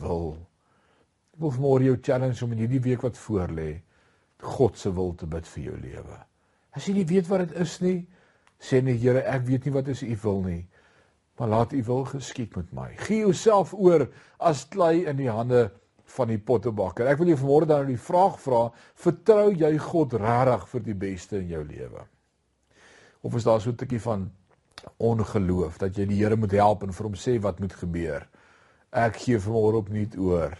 wil. 0.00 0.26
Ek 1.34 1.40
wil 1.44 1.60
môre 1.62 1.84
jou 1.84 1.96
challenge 2.02 2.44
om 2.44 2.52
in 2.52 2.64
hierdie 2.64 2.82
week 2.84 3.02
wat 3.02 3.18
voorlê, 3.18 3.80
God 4.40 4.78
se 4.78 4.92
wil 4.94 5.14
te 5.14 5.26
bid 5.28 5.46
vir 5.54 5.64
jou 5.64 5.76
lewe. 5.80 6.18
As 6.76 6.86
jy 6.86 6.94
nie 6.96 7.08
weet 7.08 7.28
wat 7.28 7.48
dit 7.48 7.56
is 7.60 7.80
nie, 7.80 7.98
sê 8.60 8.80
net 8.84 9.00
Here, 9.00 9.24
ek 9.24 9.46
weet 9.48 9.66
nie 9.66 9.74
wat 9.74 9.88
is 9.88 10.02
u 10.02 10.14
wil 10.22 10.44
nie 10.44 10.62
maar 11.40 11.48
laat 11.48 11.72
u 11.72 11.82
wil 11.84 12.04
geskied 12.04 12.56
met 12.56 12.72
my. 12.72 12.90
Gee 12.96 13.18
jouself 13.24 13.72
oor 13.72 14.04
as 14.36 14.66
klei 14.68 15.06
in 15.08 15.16
die 15.16 15.30
hande 15.32 15.70
van 16.04 16.28
die 16.28 16.38
pottebakker. 16.38 17.08
Ek 17.08 17.16
wil 17.16 17.30
jou 17.32 17.38
vanmôre 17.40 17.68
dan 17.70 17.86
die 17.88 17.96
vraag 17.96 18.36
vra, 18.42 18.66
vertrou 19.00 19.46
jy 19.56 19.70
God 19.80 20.18
regtig 20.20 20.66
vir 20.74 20.84
die 20.84 20.96
beste 21.06 21.38
in 21.40 21.48
jou 21.54 21.62
lewe? 21.64 22.04
Of 23.24 23.38
is 23.40 23.48
daar 23.48 23.60
so 23.60 23.70
'n 23.70 23.76
tikkie 23.76 24.02
van 24.04 24.30
ongeloof 24.98 25.78
dat 25.78 25.96
jy 25.96 26.04
die 26.04 26.20
Here 26.20 26.36
moet 26.36 26.52
help 26.52 26.82
en 26.82 26.92
vir 26.92 27.06
hom 27.06 27.14
sê 27.16 27.40
wat 27.40 27.60
moet 27.60 27.72
gebeur? 27.72 28.28
Ek 28.90 29.20
gee 29.22 29.38
vanmôre 29.38 29.84
op 29.84 29.90
nuut 29.94 30.16
oor. 30.18 30.56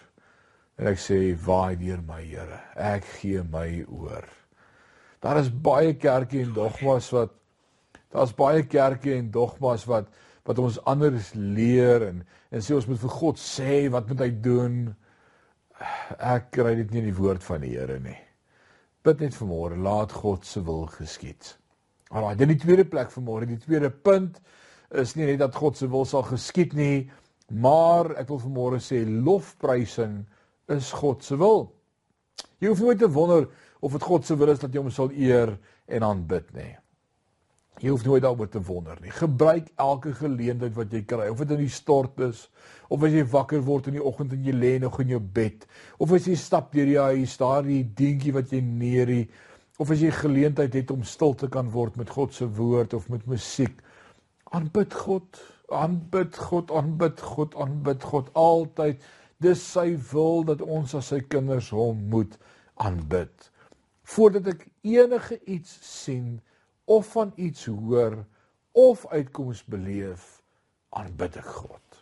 En 0.79 0.87
ek 0.87 0.99
sê, 0.99 1.35
"Waai 1.35 1.77
deur 1.77 2.01
my 2.07 2.23
Here. 2.23 2.61
Ek 2.77 3.05
gee 3.05 3.43
my 3.43 3.85
oor." 3.89 4.25
Daar 5.21 5.37
is 5.39 5.51
baie 5.51 5.95
kerke 5.95 6.41
en 6.41 6.53
dogmas 6.53 7.11
wat 7.11 7.31
daar's 8.13 8.33
baie 8.35 8.63
kerke 8.67 9.15
en 9.15 9.31
dogmas 9.31 9.85
wat 9.85 10.09
wat 10.45 10.59
ons 10.59 10.79
anders 10.85 11.35
leer 11.35 12.03
en 12.07 12.23
en 12.51 12.61
sê 12.61 12.75
ons 12.75 12.87
moet 12.87 12.99
vir 12.99 13.11
God 13.11 13.39
sê 13.39 13.91
wat 13.91 14.09
moet 14.09 14.21
hy 14.21 14.31
doen. 14.31 14.97
Ek 16.19 16.51
kry 16.51 16.75
dit 16.75 16.91
nie 16.91 16.99
in 16.99 17.11
die 17.13 17.19
woord 17.19 17.45
van 17.45 17.61
die 17.61 17.77
Here 17.77 17.99
nie. 18.01 18.19
Bid 19.05 19.21
net 19.21 19.37
vanmôre, 19.37 19.79
laat 19.81 20.13
God 20.13 20.45
se 20.45 20.61
wil 20.65 20.87
geskied. 20.87 21.57
Alraai, 22.11 22.35
dan 22.37 22.49
die 22.49 22.59
tweede 22.59 22.85
plek 22.85 23.13
vanmôre, 23.15 23.47
die 23.47 23.61
tweede 23.61 23.91
punt 23.91 24.41
is 24.91 25.15
nie 25.15 25.27
net 25.27 25.39
dat 25.39 25.55
God 25.55 25.79
se 25.79 25.87
wil 25.89 26.05
sal 26.05 26.25
geskied 26.27 26.75
nie, 26.75 27.11
maar 27.51 28.13
ek 28.21 28.29
wil 28.31 28.43
vanmôre 28.43 28.81
sê 28.83 29.03
lofprysing 29.07 30.21
is 30.71 30.93
God 31.01 31.25
se 31.27 31.39
wil. 31.41 31.69
Jy 32.61 32.71
hoef 32.71 32.85
nooit 32.85 33.01
te 33.01 33.11
wonder 33.11 33.49
of 33.81 33.97
dit 33.97 34.05
God 34.05 34.27
se 34.27 34.37
wil 34.37 34.53
is 34.53 34.63
dat 34.63 34.75
jy 34.75 34.83
hom 34.83 34.93
sal 34.95 35.11
eer 35.17 35.57
en 35.91 36.07
aanbid 36.07 36.53
nie. 36.55 36.73
Jy 37.81 37.95
hoef 37.95 38.03
nooit 38.05 38.21
daaroor 38.23 38.49
te 38.53 38.61
wonder 38.61 38.99
nie. 39.01 39.13
Gebruik 39.15 39.71
elke 39.81 40.13
geleentheid 40.19 40.75
wat 40.77 40.93
jy 40.93 41.01
kry, 41.09 41.31
of 41.33 41.41
dit 41.41 41.55
in 41.57 41.63
die 41.63 41.73
stort 41.73 42.19
is, 42.27 42.43
of 42.93 43.07
as 43.07 43.15
jy 43.15 43.23
wakker 43.33 43.63
word 43.65 43.89
in 43.89 43.97
die 43.97 44.05
oggend 44.05 44.35
en 44.37 44.45
jy 44.45 44.53
lê 44.53 44.73
nog 44.83 44.99
in 45.01 45.15
jou 45.15 45.21
bed, 45.39 45.65
of 45.97 46.13
as 46.13 46.29
jy 46.29 46.37
stap 46.37 46.75
deur 46.75 46.91
die 46.91 46.99
huis, 47.01 47.39
daar 47.41 47.65
die 47.65 47.81
dingetjie 47.97 48.35
wat 48.37 48.53
jy 48.53 48.61
neerie, 48.67 49.23
of 49.81 49.95
as 49.95 50.05
jy 50.05 50.11
geleentheid 50.13 50.77
het 50.77 50.93
om 50.93 51.07
stil 51.09 51.33
te 51.41 51.49
kan 51.49 51.71
word 51.73 51.97
met 51.97 52.13
God 52.13 52.37
se 52.37 52.45
woord 52.59 52.99
of 52.99 53.09
met 53.09 53.25
musiek. 53.31 53.81
Aanbid 54.53 54.93
God, 55.07 55.41
aanbid 55.71 56.37
God, 56.37 56.71
aanbid 56.71 57.21
God, 57.21 57.55
aanbid 57.55 58.05
God 58.05 58.31
altyd. 58.39 59.01
Dis 59.41 59.63
sy 59.73 59.95
wil 60.13 60.45
dat 60.49 60.63
ons 60.63 60.95
as 60.99 61.11
sy 61.15 61.21
kinders 61.33 61.71
hom 61.75 62.03
moet 62.13 62.37
aanbid. 62.81 63.51
Voordat 64.11 64.51
ek 64.53 64.67
enige 64.85 65.39
iets 65.49 65.73
sien, 65.87 66.41
of 66.91 67.07
van 67.15 67.33
iets 67.37 67.65
hoor 67.65 68.25
of 68.73 69.07
uitkoms 69.07 69.63
beleef, 69.65 70.43
aanbid 70.89 71.37
ek 71.39 71.47
God. 71.47 71.99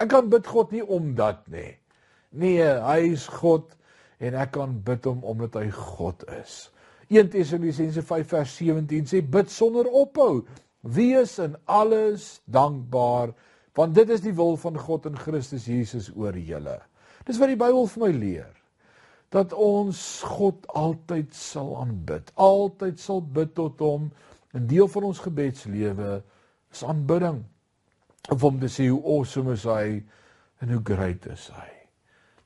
Ek 0.00 0.08
kan 0.08 0.30
bid 0.32 0.48
God 0.48 0.72
nie 0.72 0.82
omdat 0.82 1.44
nie. 1.52 1.74
Nee, 2.32 2.64
hy 2.80 3.12
is 3.12 3.26
God 3.28 3.74
en 4.22 4.36
ek 4.40 4.54
kan 4.56 4.78
bid 4.86 5.04
hom 5.08 5.20
omdat 5.28 5.58
hy 5.60 5.68
God 5.76 6.24
is. 6.40 6.70
1 7.12 7.28
Tessalonisense 7.34 8.00
5 8.08 8.30
vers 8.32 8.56
17 8.56 9.10
sê 9.10 9.20
bid 9.20 9.52
sonder 9.52 9.88
ophou. 9.88 10.46
Wees 10.82 11.38
in 11.38 11.56
alles 11.64 12.40
dankbaar. 12.44 13.32
Want 13.78 13.94
dit 13.94 14.10
is 14.10 14.20
die 14.20 14.34
wil 14.36 14.56
van 14.60 14.76
God 14.78 15.06
in 15.08 15.16
Christus 15.16 15.66
Jesus 15.70 16.10
oor 16.14 16.36
julle. 16.36 16.80
Dis 17.24 17.38
wat 17.40 17.52
die 17.52 17.60
Bybel 17.60 17.86
vir 17.94 18.02
my 18.02 18.10
leer. 18.12 18.50
Dat 19.32 19.54
ons 19.56 20.20
God 20.28 20.66
altyd 20.76 21.32
sal 21.34 21.72
aanbid. 21.80 22.32
Altyd 22.34 23.00
sal 23.00 23.22
bid 23.22 23.54
tot 23.56 23.80
hom. 23.80 24.10
'n 24.52 24.66
Deel 24.68 24.88
van 24.88 25.08
ons 25.08 25.22
gebedslewe 25.24 26.22
is 26.72 26.84
aanbidding. 26.84 27.40
Of 28.28 28.44
om 28.44 28.58
te 28.60 28.68
sê 28.68 28.90
hoe 28.90 29.00
awesome 29.16 29.52
is 29.52 29.64
hy 29.64 30.02
en 30.60 30.68
hoe 30.68 30.82
great 30.84 31.26
is 31.26 31.48
hy. 31.54 31.70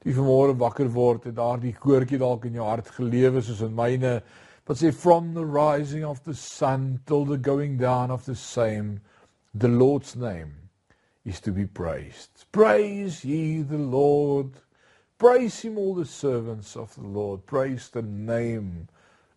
Die 0.06 0.14
vanmôre 0.14 0.54
wakker 0.54 0.88
word 0.92 1.26
en 1.26 1.34
daardie 1.34 1.74
koortjie 1.74 2.20
dalk 2.22 2.44
in 2.46 2.54
jou 2.60 2.66
hart 2.68 2.88
gelewe 2.94 3.42
soos 3.42 3.64
in 3.66 3.74
myne 3.74 4.20
wat 4.66 4.82
sê 4.82 4.92
from 4.92 5.34
the 5.34 5.46
rising 5.46 6.04
of 6.04 6.22
the 6.24 6.34
sun 6.34 7.00
till 7.06 7.24
the 7.24 7.38
going 7.38 7.78
down 7.78 8.10
of 8.10 8.24
the 8.24 8.34
same 8.34 9.00
the 9.54 9.68
Lord's 9.68 10.16
name 10.16 10.66
is 11.24 11.40
to 11.40 11.50
be 11.50 11.66
praised. 11.66 12.44
Praise 12.52 13.24
ye 13.24 13.62
the 13.62 13.78
Lord. 13.78 14.52
Praise 15.18 15.60
him, 15.60 15.78
all 15.78 15.94
the 15.94 16.04
servants 16.04 16.76
of 16.76 16.94
the 16.94 17.06
Lord. 17.06 17.46
Praise 17.46 17.88
the 17.88 18.02
name 18.02 18.88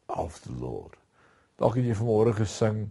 of 0.09 0.41
the 0.43 0.51
Lord. 0.51 0.97
Dalk 1.59 1.75
het 1.79 1.87
jy 1.87 1.95
vanmôre 1.95 2.33
gesing, 2.37 2.89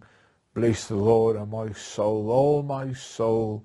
Bless 0.57 0.89
the 0.89 0.97
Lord, 0.97 1.37
O 1.37 1.47
my 1.47 1.73
soul, 1.73 2.31
all 2.31 2.63
my 2.63 2.93
soul, 2.93 3.63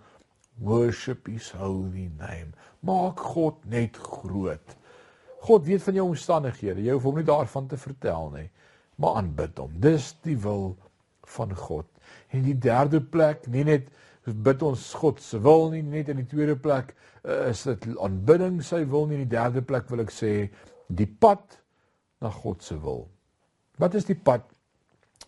worship 0.60 1.28
his 1.28 1.50
holy 1.52 2.12
name. 2.20 2.54
Maak 2.86 3.18
God 3.18 3.64
net 3.66 3.98
groot. 3.98 4.76
God 5.48 5.66
weet 5.66 5.84
van 5.84 5.98
jou 5.98 6.06
omstandighede. 6.12 6.84
Jy 6.84 6.94
hoef 6.94 7.08
hom 7.08 7.18
nie 7.20 7.28
daarvan 7.28 7.68
te 7.68 7.80
vertel 7.80 8.30
nie, 8.36 8.50
maar 8.96 9.20
aanbid 9.22 9.58
hom. 9.58 9.74
Dis 9.82 10.14
die 10.26 10.38
wil 10.38 10.74
van 11.36 11.56
God. 11.56 11.88
En 12.34 12.44
die 12.46 12.58
derde 12.58 13.02
plek, 13.02 13.48
nie 13.48 13.66
net 13.68 13.90
bid 14.24 14.62
ons 14.64 14.86
God 14.96 15.20
se 15.22 15.40
wil 15.44 15.70
nie 15.74 15.82
net 15.84 16.10
in 16.14 16.22
die 16.22 16.30
tweede 16.30 16.56
plek 16.56 16.94
uh, 17.28 17.50
is 17.50 17.66
dit 17.68 17.90
aanbidding 18.00 18.62
sy 18.64 18.84
wil 18.88 19.08
nie 19.10 19.18
in 19.20 19.26
die 19.26 19.36
derde 19.36 19.64
plek 19.66 19.90
wil 19.92 20.04
ek 20.06 20.14
sê 20.16 20.32
die 20.88 21.08
pad 21.08 21.58
na 22.24 22.32
God 22.32 22.64
se 22.64 22.78
wil. 22.80 23.08
Wat 23.82 23.96
is 24.00 24.08
die 24.08 24.16
pad 24.16 24.46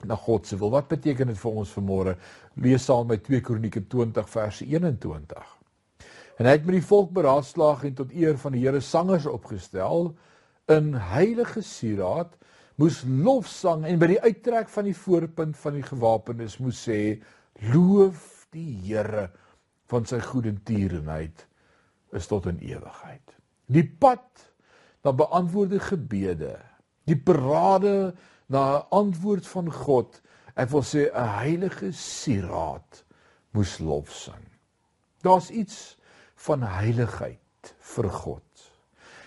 na 0.08 0.16
God 0.16 0.48
se 0.48 0.56
wil? 0.60 0.72
Wat 0.72 0.88
beteken 0.88 1.28
dit 1.32 1.40
vir 1.40 1.60
ons 1.60 1.74
vanmôre? 1.76 2.16
Lees 2.64 2.88
saam 2.88 3.10
met 3.12 3.26
2 3.28 3.44
Kronieke 3.44 3.84
20 3.92 4.30
vers 4.32 4.62
21. 4.64 5.52
En 6.40 6.48
hy 6.48 6.54
het 6.56 6.66
met 6.68 6.78
die 6.78 6.88
volk 6.88 7.12
beraadslaag 7.16 7.84
en 7.88 7.98
tot 8.00 8.16
eer 8.16 8.40
van 8.40 8.56
die 8.56 8.64
Here 8.64 8.80
sangers 8.84 9.28
opgestel 9.28 10.14
in 10.72 10.94
heilige 11.12 11.64
sieraad 11.64 12.36
moes 12.82 13.02
lofsang 13.08 13.86
en 13.88 14.00
by 14.00 14.10
die 14.12 14.22
uittrek 14.22 14.70
van 14.72 14.90
die 14.90 14.98
voorpunt 14.98 15.58
van 15.58 15.78
die 15.78 15.86
gewapenes 15.86 16.58
moes 16.60 16.82
sê 16.88 17.00
loof 17.72 18.48
die 18.56 18.72
Here 18.84 19.30
van 19.92 20.08
sy 20.10 20.20
goedertierenheid 20.24 21.46
is 22.16 22.28
tot 22.32 22.48
in 22.50 22.60
ewigheid. 22.64 23.36
Die 23.72 23.86
pad 23.86 24.46
na 25.06 25.14
beantwoorde 25.14 25.80
gebede, 25.84 26.56
die 27.06 27.18
parade 27.18 28.16
na 28.48 28.62
'n 28.78 28.86
antwoord 28.92 29.48
van 29.48 29.72
God, 29.72 30.22
ek 30.56 30.70
wil 30.70 30.84
sê 30.84 31.12
'n 31.12 31.30
heilige 31.42 31.92
sieraad 31.92 33.04
moes 33.52 33.80
lof 33.80 34.12
sing. 34.12 34.46
Daar's 35.22 35.50
iets 35.50 35.98
van 36.36 36.62
heiligheid 36.62 37.76
vir 37.80 38.10
God. 38.10 38.45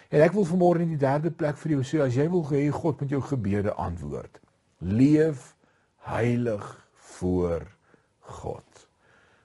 En 0.08 0.24
ek 0.24 0.32
wil 0.32 0.46
vanmôre 0.48 0.84
in 0.84 0.94
die 0.94 1.00
derde 1.00 1.30
plek 1.30 1.58
vir 1.60 1.76
jou 1.76 1.82
sê 1.84 2.00
as 2.00 2.14
jy 2.16 2.24
wil 2.32 2.46
hê 2.48 2.62
God 2.72 3.02
moet 3.02 3.10
jou 3.12 3.20
gebede 3.28 3.74
antwoord, 3.76 4.38
leef 4.80 5.50
heilig 6.08 6.64
voor 7.18 7.66
God. 8.40 8.86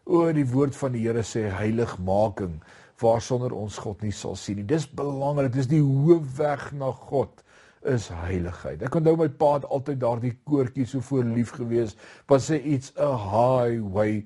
O 0.07 0.23
die 0.35 0.47
woord 0.47 0.75
van 0.79 0.95
die 0.95 1.03
Here 1.03 1.23
sê 1.27 1.49
heiligmaking 1.51 2.61
waarsonder 3.03 3.51
ons 3.55 3.75
God 3.83 4.03
nie 4.05 4.13
sal 4.15 4.37
sien 4.39 4.61
nie. 4.61 4.67
Dis 4.67 4.85
belangrik, 4.87 5.51
dis 5.51 5.67
die 5.67 5.83
hoofweg 5.83 6.69
na 6.79 6.93
God 7.09 7.43
is 7.89 8.07
heiligheid. 8.15 8.83
Ek 8.87 8.95
onthou 8.95 9.17
my 9.19 9.27
pa 9.27 9.57
het 9.57 9.67
altyd 9.67 9.99
daardie 9.99 10.31
koortjie 10.47 10.85
so 10.87 11.03
voor 11.03 11.27
lief 11.27 11.51
gewees 11.57 11.97
wat 12.31 12.45
sê 12.45 12.61
it's 12.63 12.93
a 12.95 13.11
highway 13.11 14.21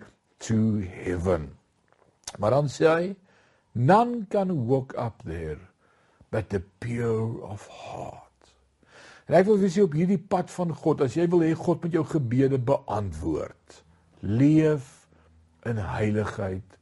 to 0.46 0.84
heaven. 1.02 1.50
Maar 2.38 2.60
dan 2.60 2.70
sê 2.70 2.86
hy 2.92 3.08
none 3.74 4.28
can 4.30 4.54
walk 4.70 4.94
up 5.02 5.26
there 5.26 5.58
but 6.32 6.50
the 6.50 6.62
pure 6.80 7.42
of 7.44 7.68
heart. 7.68 8.24
En 9.28 9.36
ek 9.36 9.48
wil 9.50 9.60
vir 9.60 9.72
julle 9.72 9.90
op 9.90 9.98
hierdie 10.00 10.22
pad 10.32 10.52
van 10.54 10.72
God, 10.72 11.04
as 11.04 11.18
jy 11.20 11.28
wil 11.32 11.44
hê 11.44 11.52
God 11.58 11.84
moet 11.84 11.98
jou 12.00 12.06
gebede 12.08 12.60
beantwoord, 12.64 13.82
leef 14.24 14.88
in 15.68 15.80
heiligheid 15.84 16.78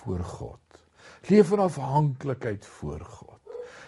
voor 0.00 0.24
God. 0.24 0.60
Leef 1.28 1.52
in 1.52 1.64
afhanklikheid 1.64 2.66
voor 2.78 3.00
God. 3.00 3.40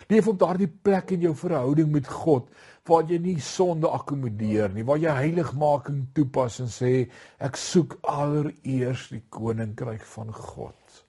Leef 0.08 0.28
op 0.28 0.38
daardie 0.38 0.68
plek 0.68 1.10
in 1.16 1.24
jou 1.26 1.34
verhouding 1.36 1.88
met 1.92 2.08
God 2.08 2.52
waar 2.86 3.08
jy 3.10 3.16
nie 3.18 3.40
sonde 3.42 3.90
akkommodeer 3.90 4.70
nie, 4.70 4.84
waar 4.86 5.00
jy 5.02 5.10
heiligmaking 5.10 6.04
toepas 6.14 6.60
en 6.62 6.68
sê 6.70 6.92
ek 7.42 7.58
soek 7.58 7.96
allereers 8.06 9.08
die 9.10 9.24
koninkryk 9.34 10.04
van 10.12 10.30
God. 10.30 11.00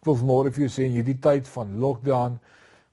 Ek 0.00 0.08
wil 0.08 0.24
môre 0.24 0.54
vir 0.54 0.64
jou 0.64 0.72
sê 0.72 0.86
in 0.88 0.96
hierdie 0.96 1.18
tyd 1.20 1.50
van 1.52 1.76
lockdown 1.82 2.38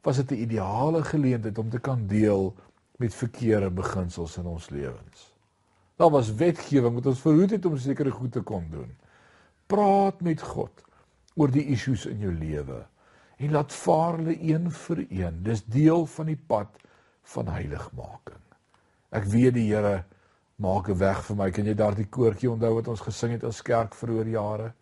was 0.01 0.15
dit 0.15 0.31
'n 0.31 0.41
ideale 0.41 1.03
geleentheid 1.03 1.57
om 1.57 1.69
te 1.69 1.79
kan 1.79 2.07
deel 2.07 2.55
met 2.97 3.13
verkeerde 3.13 3.69
beginsels 3.69 4.37
in 4.37 4.45
ons 4.45 4.69
lewens. 4.69 5.33
Daar 5.95 6.09
was 6.09 6.33
wetgewing 6.35 6.93
wat 6.93 7.05
ons 7.05 7.21
verhoed 7.21 7.51
het 7.51 7.65
om 7.65 7.77
sekere 7.77 8.11
goed 8.11 8.31
te 8.31 8.41
kon 8.41 8.67
doen. 8.71 8.95
Praat 9.67 10.21
met 10.21 10.41
God 10.41 10.83
oor 11.35 11.51
die 11.51 11.65
issues 11.65 12.05
in 12.05 12.19
jou 12.19 12.33
lewe 12.33 12.85
en 13.37 13.51
laat 13.51 13.73
vaar 13.73 14.17
hulle 14.17 14.35
een 14.43 14.71
vir 14.71 15.05
een. 15.09 15.43
Dis 15.43 15.63
deel 15.65 16.05
van 16.05 16.25
die 16.25 16.39
pad 16.47 16.67
van 17.33 17.47
heiligmaking. 17.47 18.43
Ek 19.09 19.23
weet 19.31 19.53
die 19.53 19.67
Here 19.73 20.03
maak 20.55 20.89
'n 20.89 20.97
weg 20.97 21.23
vir 21.25 21.35
my. 21.35 21.51
Kan 21.51 21.65
jy 21.65 21.73
daardie 21.73 22.07
koortjie 22.09 22.51
onthou 22.51 22.73
wat 22.75 22.87
ons 22.87 23.01
gesing 23.01 23.31
het 23.31 23.43
as 23.43 23.61
kerk 23.61 23.95
vroeër 23.95 24.27
jare? 24.27 24.73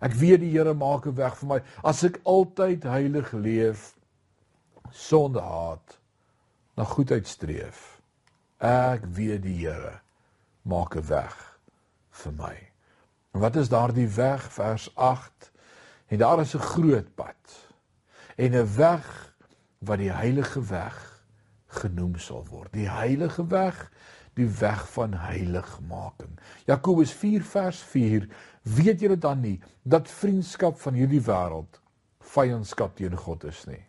Ek 0.00 0.12
weet 0.12 0.40
die 0.40 0.50
Here 0.50 0.74
maak 0.74 1.06
'n 1.06 1.14
weg 1.14 1.36
vir 1.36 1.48
my 1.48 1.60
as 1.84 2.04
ek 2.04 2.20
altyd 2.24 2.82
heilig 2.82 3.32
leef, 3.32 3.94
sonde 4.92 5.40
haat, 5.40 5.98
na 6.74 6.84
goedheid 6.84 7.26
streef. 7.28 8.00
Ek 8.62 9.04
weet 9.16 9.42
die 9.42 9.58
Here 9.66 10.00
maak 10.62 10.96
'n 10.96 11.06
weg 11.08 11.36
vir 12.10 12.32
my. 12.32 12.56
En 13.34 13.40
wat 13.40 13.56
is 13.56 13.68
daardie 13.68 14.08
weg 14.08 14.52
vers 14.52 14.94
8? 14.94 15.50
En 16.06 16.18
daar 16.18 16.40
is 16.40 16.54
'n 16.54 16.58
groot 16.58 17.14
pad 17.14 17.72
en 18.36 18.52
'n 18.54 18.76
weg 18.76 19.34
wat 19.78 19.98
die 19.98 20.12
heilige 20.12 20.62
weg 20.66 21.24
genoem 21.66 22.18
sal 22.18 22.46
word. 22.46 22.72
Die 22.72 22.88
heilige 22.88 23.46
weg, 23.46 23.92
die 24.34 24.48
weg 24.48 24.88
van 24.92 25.14
heiligmaking. 25.14 26.38
Jakobus 26.64 27.12
4 27.12 27.42
vers 27.42 27.82
4: 27.82 28.28
Weet 28.62 29.00
julle 29.00 29.18
dan 29.18 29.40
nie 29.40 29.60
dat 29.82 30.08
vriendskap 30.08 30.80
van 30.80 30.94
hierdie 30.94 31.22
wêreld 31.22 31.80
vyandskap 32.18 32.96
teen 32.96 33.16
God 33.16 33.44
is 33.44 33.64
nie? 33.64 33.84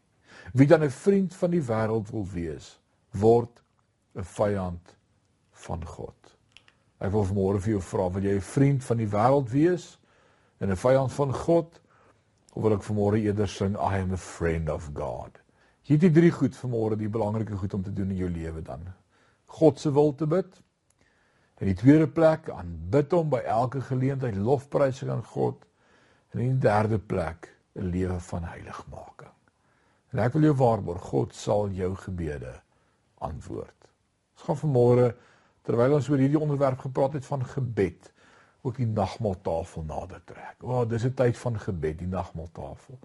Wie 0.52 0.68
dan 0.68 0.84
'n 0.84 0.90
vriend 0.90 1.36
van 1.36 1.52
die 1.52 1.62
wêreld 1.62 2.12
wil 2.12 2.28
wees, 2.28 2.80
word 3.12 3.64
'n 4.16 4.24
vyand 4.24 4.98
van 5.52 5.86
God. 5.86 6.38
Ek 7.00 7.12
wil 7.12 7.26
vanmôre 7.26 7.60
vir 7.60 7.72
jou 7.72 7.82
vra, 7.82 8.10
wil 8.10 8.24
jy 8.24 8.36
'n 8.36 8.42
vriend 8.42 8.84
van 8.84 8.98
die 8.98 9.08
wêreld 9.08 9.50
wees 9.52 10.00
en 10.60 10.70
'n 10.70 10.76
vyand 10.76 11.12
van 11.12 11.34
God? 11.34 11.82
Of 12.54 12.64
wil 12.64 12.74
ek 12.74 12.84
vanmôre 12.84 13.20
eerder 13.20 13.48
sing 13.48 13.76
I 13.76 14.02
am 14.02 14.14
a 14.14 14.18
friend 14.18 14.70
of 14.70 14.90
God? 14.94 15.42
Hierdie 15.84 16.12
drie 16.12 16.32
goed 16.32 16.56
vanmôre 16.56 16.96
die 16.96 17.10
belangrike 17.10 17.58
goed 17.58 17.74
om 17.74 17.84
te 17.84 17.94
doen 17.94 18.12
in 18.14 18.22
jou 18.22 18.30
lewe 18.30 18.62
dan. 18.62 18.86
God 19.46 19.80
se 19.80 19.92
wil 19.92 20.16
te 20.16 20.28
bid. 20.28 20.62
In 21.60 21.68
die 21.68 21.76
tweede 21.76 22.08
plek 22.08 22.50
aanbid 22.50 23.12
hom 23.12 23.30
by 23.30 23.42
elke 23.46 23.82
geleentheid, 23.82 24.36
lofprysing 24.36 25.12
aan 25.12 25.24
God. 25.24 25.66
En 26.32 26.40
in 26.40 26.56
die 26.56 26.70
derde 26.70 27.00
plek 27.00 27.50
'n 27.76 27.90
lewe 27.90 28.20
van 28.20 28.44
heiligmaking. 28.44 29.33
En 30.14 30.22
ek 30.22 30.36
wil 30.38 30.52
jou 30.52 30.58
waarborg, 30.60 31.06
God 31.10 31.34
sal 31.34 31.72
jou 31.74 31.90
gebede 31.98 32.54
antwoord. 33.26 33.88
Ons 34.38 34.46
gaan 34.46 34.60
vanmôre 34.60 35.08
terwyl 35.66 35.96
ons 35.98 36.10
oor 36.12 36.22
hierdie 36.22 36.40
onderwerp 36.40 36.84
gepraat 36.86 37.16
het 37.18 37.26
van 37.26 37.46
gebed, 37.50 38.12
ook 38.64 38.78
die 38.78 38.88
nagmaaltafel 38.88 39.86
nader 39.88 40.22
trek. 40.30 40.62
O, 40.62 40.70
oh, 40.70 40.84
dis 40.88 41.06
'n 41.06 41.16
tyd 41.18 41.38
van 41.38 41.60
gebed, 41.60 41.98
die 42.00 42.08
nagmaaltafel. 42.08 43.00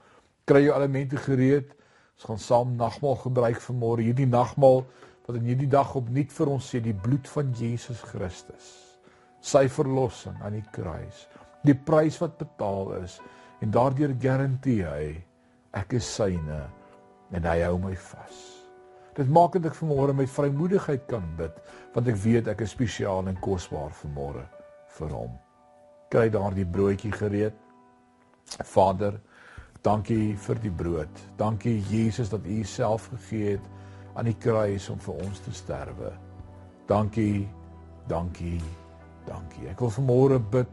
Kry 0.45 0.63
jou 0.65 0.75
elemente 0.77 1.17
gereed. 1.17 1.73
Ons 2.19 2.25
gaan 2.25 2.39
saam 2.39 2.77
nagmaal 2.77 3.17
gebruik 3.17 3.61
vir 3.61 3.77
môre. 3.77 4.03
Hierdie 4.03 4.27
nagmaal 4.27 4.85
wat 5.27 5.37
in 5.37 5.45
hierdie 5.45 5.69
dag 5.69 5.95
opnuut 5.95 6.33
vir 6.33 6.49
ons 6.49 6.75
sê 6.75 6.81
die 6.81 6.95
bloed 6.95 7.29
van 7.29 7.53
Jesus 7.53 8.01
Christus. 8.01 8.97
Sy 9.41 9.69
verlossing 9.69 10.37
aan 10.43 10.53
die 10.53 10.69
kruis. 10.73 11.29
Die 11.65 11.75
prys 11.75 12.19
wat 12.19 12.39
betaal 12.39 12.93
is 13.03 13.21
en 13.61 13.71
daardeur 13.71 14.15
garandeer 14.21 14.91
hy 14.93 15.25
ek 15.73 15.93
is 15.93 16.15
syne 16.15 16.78
en 17.33 17.45
hy 17.45 17.59
hou 17.65 17.77
my 17.83 17.95
vas. 18.09 18.39
Dit 19.19 19.31
maak 19.35 19.57
dat 19.57 19.73
ek 19.73 19.79
vanmôre 19.81 20.15
met 20.15 20.31
vrymoedigheid 20.31 21.09
kan 21.11 21.25
bid, 21.39 21.57
want 21.95 22.09
ek 22.09 22.21
weet 22.23 22.51
ek 22.53 22.63
is 22.63 22.75
spesiaal 22.77 23.27
en 23.27 23.41
kosbaar 23.43 23.91
vanmôre 24.03 24.45
vir 24.99 25.15
hom. 25.17 25.33
Kry 26.13 26.29
daardie 26.33 26.67
broodjie 26.67 27.13
gereed. 27.13 27.57
Vader, 28.65 29.19
dankie 29.85 30.37
vir 30.47 30.63
die 30.63 30.73
brood. 30.73 31.21
Dankie 31.37 31.77
Jesus 31.91 32.31
dat 32.33 32.47
U 32.47 32.63
self 32.65 33.11
gegee 33.13 33.57
het 33.57 33.67
aan 34.15 34.31
die 34.31 34.39
kruis 34.39 34.89
om 34.91 34.99
vir 35.03 35.21
ons 35.27 35.43
te 35.45 35.53
sterwe. 35.55 36.15
Dankie, 36.89 37.47
dankie, 38.09 38.63
dankie. 39.27 39.69
Ek 39.69 39.83
wil 39.83 39.93
vanmôre 39.99 40.39
bid 40.55 40.71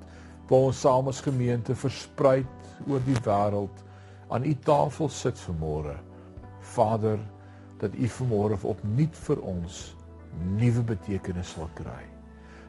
vir 0.48 0.58
ons 0.70 0.86
saam 0.86 1.10
as 1.12 1.26
gemeente 1.26 1.76
verspreid 1.76 2.86
oor 2.88 3.02
die 3.06 3.18
wêreld 3.26 3.82
aan 4.30 4.46
U 4.46 4.54
tafel 4.65 5.10
sit 5.10 5.41
vanmôre. 5.50 5.98
Vader, 6.75 7.19
dat 7.79 7.95
U 7.95 8.09
vanmôre 8.19 8.57
opnuut 8.63 9.15
vir 9.27 9.41
ons 9.43 9.95
nuwe 10.59 10.83
betekenis 10.83 11.55
sal 11.55 11.69
kry. 11.77 12.03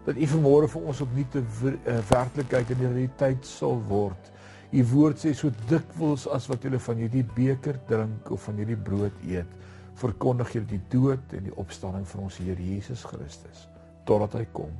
Dat 0.07 0.19
U 0.19 0.31
vanmôre 0.37 0.71
vir 0.71 0.89
ons 0.93 1.03
opnuut 1.03 1.35
'n 1.35 1.79
eh, 1.85 1.99
werklikheid 2.11 2.71
in 2.71 2.79
die 2.79 2.87
realiteit 2.87 3.47
sal 3.47 3.83
word. 3.89 4.33
U 4.73 4.85
woord 4.93 5.19
sê 5.19 5.33
so 5.35 5.51
dikwels 5.69 6.27
as 6.29 6.49
wat 6.51 6.63
julle 6.63 6.79
van 6.79 6.97
hierdie 6.97 7.25
beker 7.37 7.79
drink 7.87 8.31
of 8.31 8.43
van 8.43 8.59
hierdie 8.59 8.77
brood 8.77 9.15
eet, 9.27 9.47
verkondig 9.95 10.55
jy 10.55 10.65
die 10.67 10.83
dood 10.91 11.33
en 11.33 11.45
die 11.45 11.57
opstanding 11.57 12.07
van 12.07 12.27
ons 12.27 12.37
Here 12.37 12.63
Jesus 12.63 13.05
Christus 13.05 13.69
totdat 14.07 14.37
hy 14.39 14.45
kom. 14.53 14.71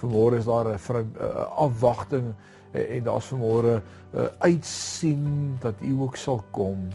Vanmôre 0.00 0.38
is 0.38 0.46
daar 0.46 0.66
'n 0.68 1.14
afwagting 1.56 2.34
en 2.72 3.02
daar's 3.04 3.32
vanmôre 3.32 3.82
'n 4.14 4.28
uitsien 4.38 5.58
dat 5.60 5.74
U 5.82 6.00
ook 6.00 6.16
sal 6.16 6.42
kom. 6.50 6.88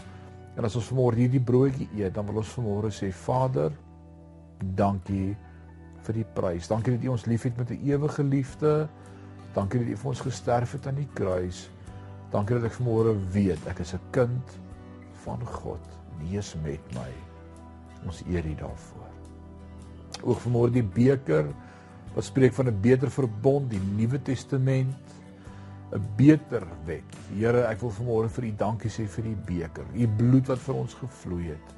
En 0.58 0.65
as 0.65 0.76
ons 0.76 0.88
vanmôre 0.89 1.20
hierdie 1.22 1.43
broodjie 1.43 1.86
eet, 1.93 2.15
dan 2.15 2.26
wil 2.26 2.41
ons 2.41 2.54
vanmôre 2.58 2.89
sê 2.93 3.12
Vader, 3.13 3.76
dankie 4.58 5.36
vir 6.08 6.17
die 6.17 6.26
prys. 6.38 6.70
Dankie 6.72 6.96
dat 6.96 7.06
U 7.06 7.13
ons 7.13 7.28
liefhet 7.30 7.58
met 7.58 7.70
'n 7.72 7.82
ewige 7.86 8.24
liefde. 8.24 8.88
Dankie 9.54 9.80
dat 9.80 9.89
U 9.93 9.96
vir 9.98 10.10
ons 10.10 10.22
gesterf 10.22 10.72
het 10.72 10.88
aan 10.88 10.96
die 10.96 11.10
kruis. 11.13 11.70
Dankie 12.32 12.56
dat 12.56 12.65
ek 12.72 12.80
vanmôre 12.80 13.13
weet 13.32 13.67
ek 13.67 13.80
is 13.80 13.93
'n 13.93 14.02
kind 14.12 14.60
van 15.24 15.39
God. 15.46 15.84
U 16.22 16.38
is 16.38 16.56
met 16.63 16.82
my. 16.93 17.12
Ons 18.06 18.24
eer 18.26 18.46
U 18.46 18.56
daarvoor. 18.56 19.12
Ook 20.24 20.39
vanmôre 20.39 20.72
die 20.72 20.84
beker 20.84 21.46
wat 22.15 22.24
spreek 22.24 22.54
van 22.54 22.67
'n 22.67 22.82
beter 22.82 23.12
verbond, 23.12 23.70
die 23.70 23.82
Nuwe 23.98 24.22
Testament. 24.22 24.96
'n 25.91 26.04
beter 26.15 26.67
wet. 26.86 27.15
Here, 27.32 27.63
ek 27.67 27.80
wil 27.82 27.91
vanmôre 27.91 28.30
vir 28.30 28.45
U 28.50 28.52
dankie 28.60 28.91
sê 28.91 29.08
vir 29.08 29.26
U 29.32 29.36
beker, 29.47 29.86
U 29.95 30.08
bloed 30.19 30.47
wat 30.52 30.60
vir 30.60 30.76
ons 30.76 30.95
gevloei 31.00 31.45
het. 31.54 31.76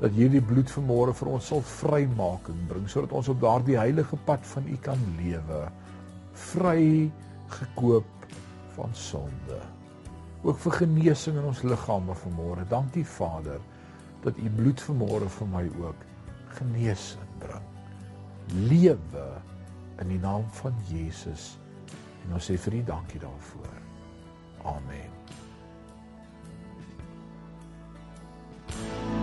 Dat 0.00 0.12
hierdie 0.12 0.42
bloed 0.42 0.70
vanmôre 0.70 1.14
vir 1.14 1.28
ons 1.28 1.46
sal 1.46 1.62
vrymaking 1.62 2.66
bring 2.68 2.88
sodat 2.90 3.12
ons 3.12 3.28
op 3.32 3.40
daardie 3.40 3.78
heilige 3.78 4.18
pad 4.26 4.42
van 4.46 4.66
U 4.68 4.76
kan 4.82 4.98
lewe. 5.20 5.60
Vry 6.32 7.10
gekoop 7.48 8.26
van 8.74 8.92
sonde. 8.92 9.60
Ook 10.42 10.58
vir 10.66 10.72
genesing 10.82 11.38
in 11.38 11.46
ons 11.48 11.62
liggame 11.62 12.14
vanmôre. 12.14 12.66
Dankie 12.68 13.06
Vader 13.06 13.62
dat 14.26 14.36
U 14.36 14.50
bloed 14.58 14.82
vanmôre 14.82 15.30
vir 15.38 15.48
my 15.54 15.62
ook 15.80 16.02
genesing 16.58 17.30
bring. 17.38 17.70
Lewe 18.68 19.28
in 20.02 20.10
die 20.12 20.20
naam 20.20 20.44
van 20.60 20.74
Jesus. 20.90 21.54
En 22.26 22.34
ons 22.34 22.50
sê 22.50 22.58
vir 22.58 22.80
U 22.80 22.84
dankie 22.92 23.20
daarvoor. 23.22 23.76
Amen. 24.66 25.14
thank 28.68 29.10
you 29.10 29.15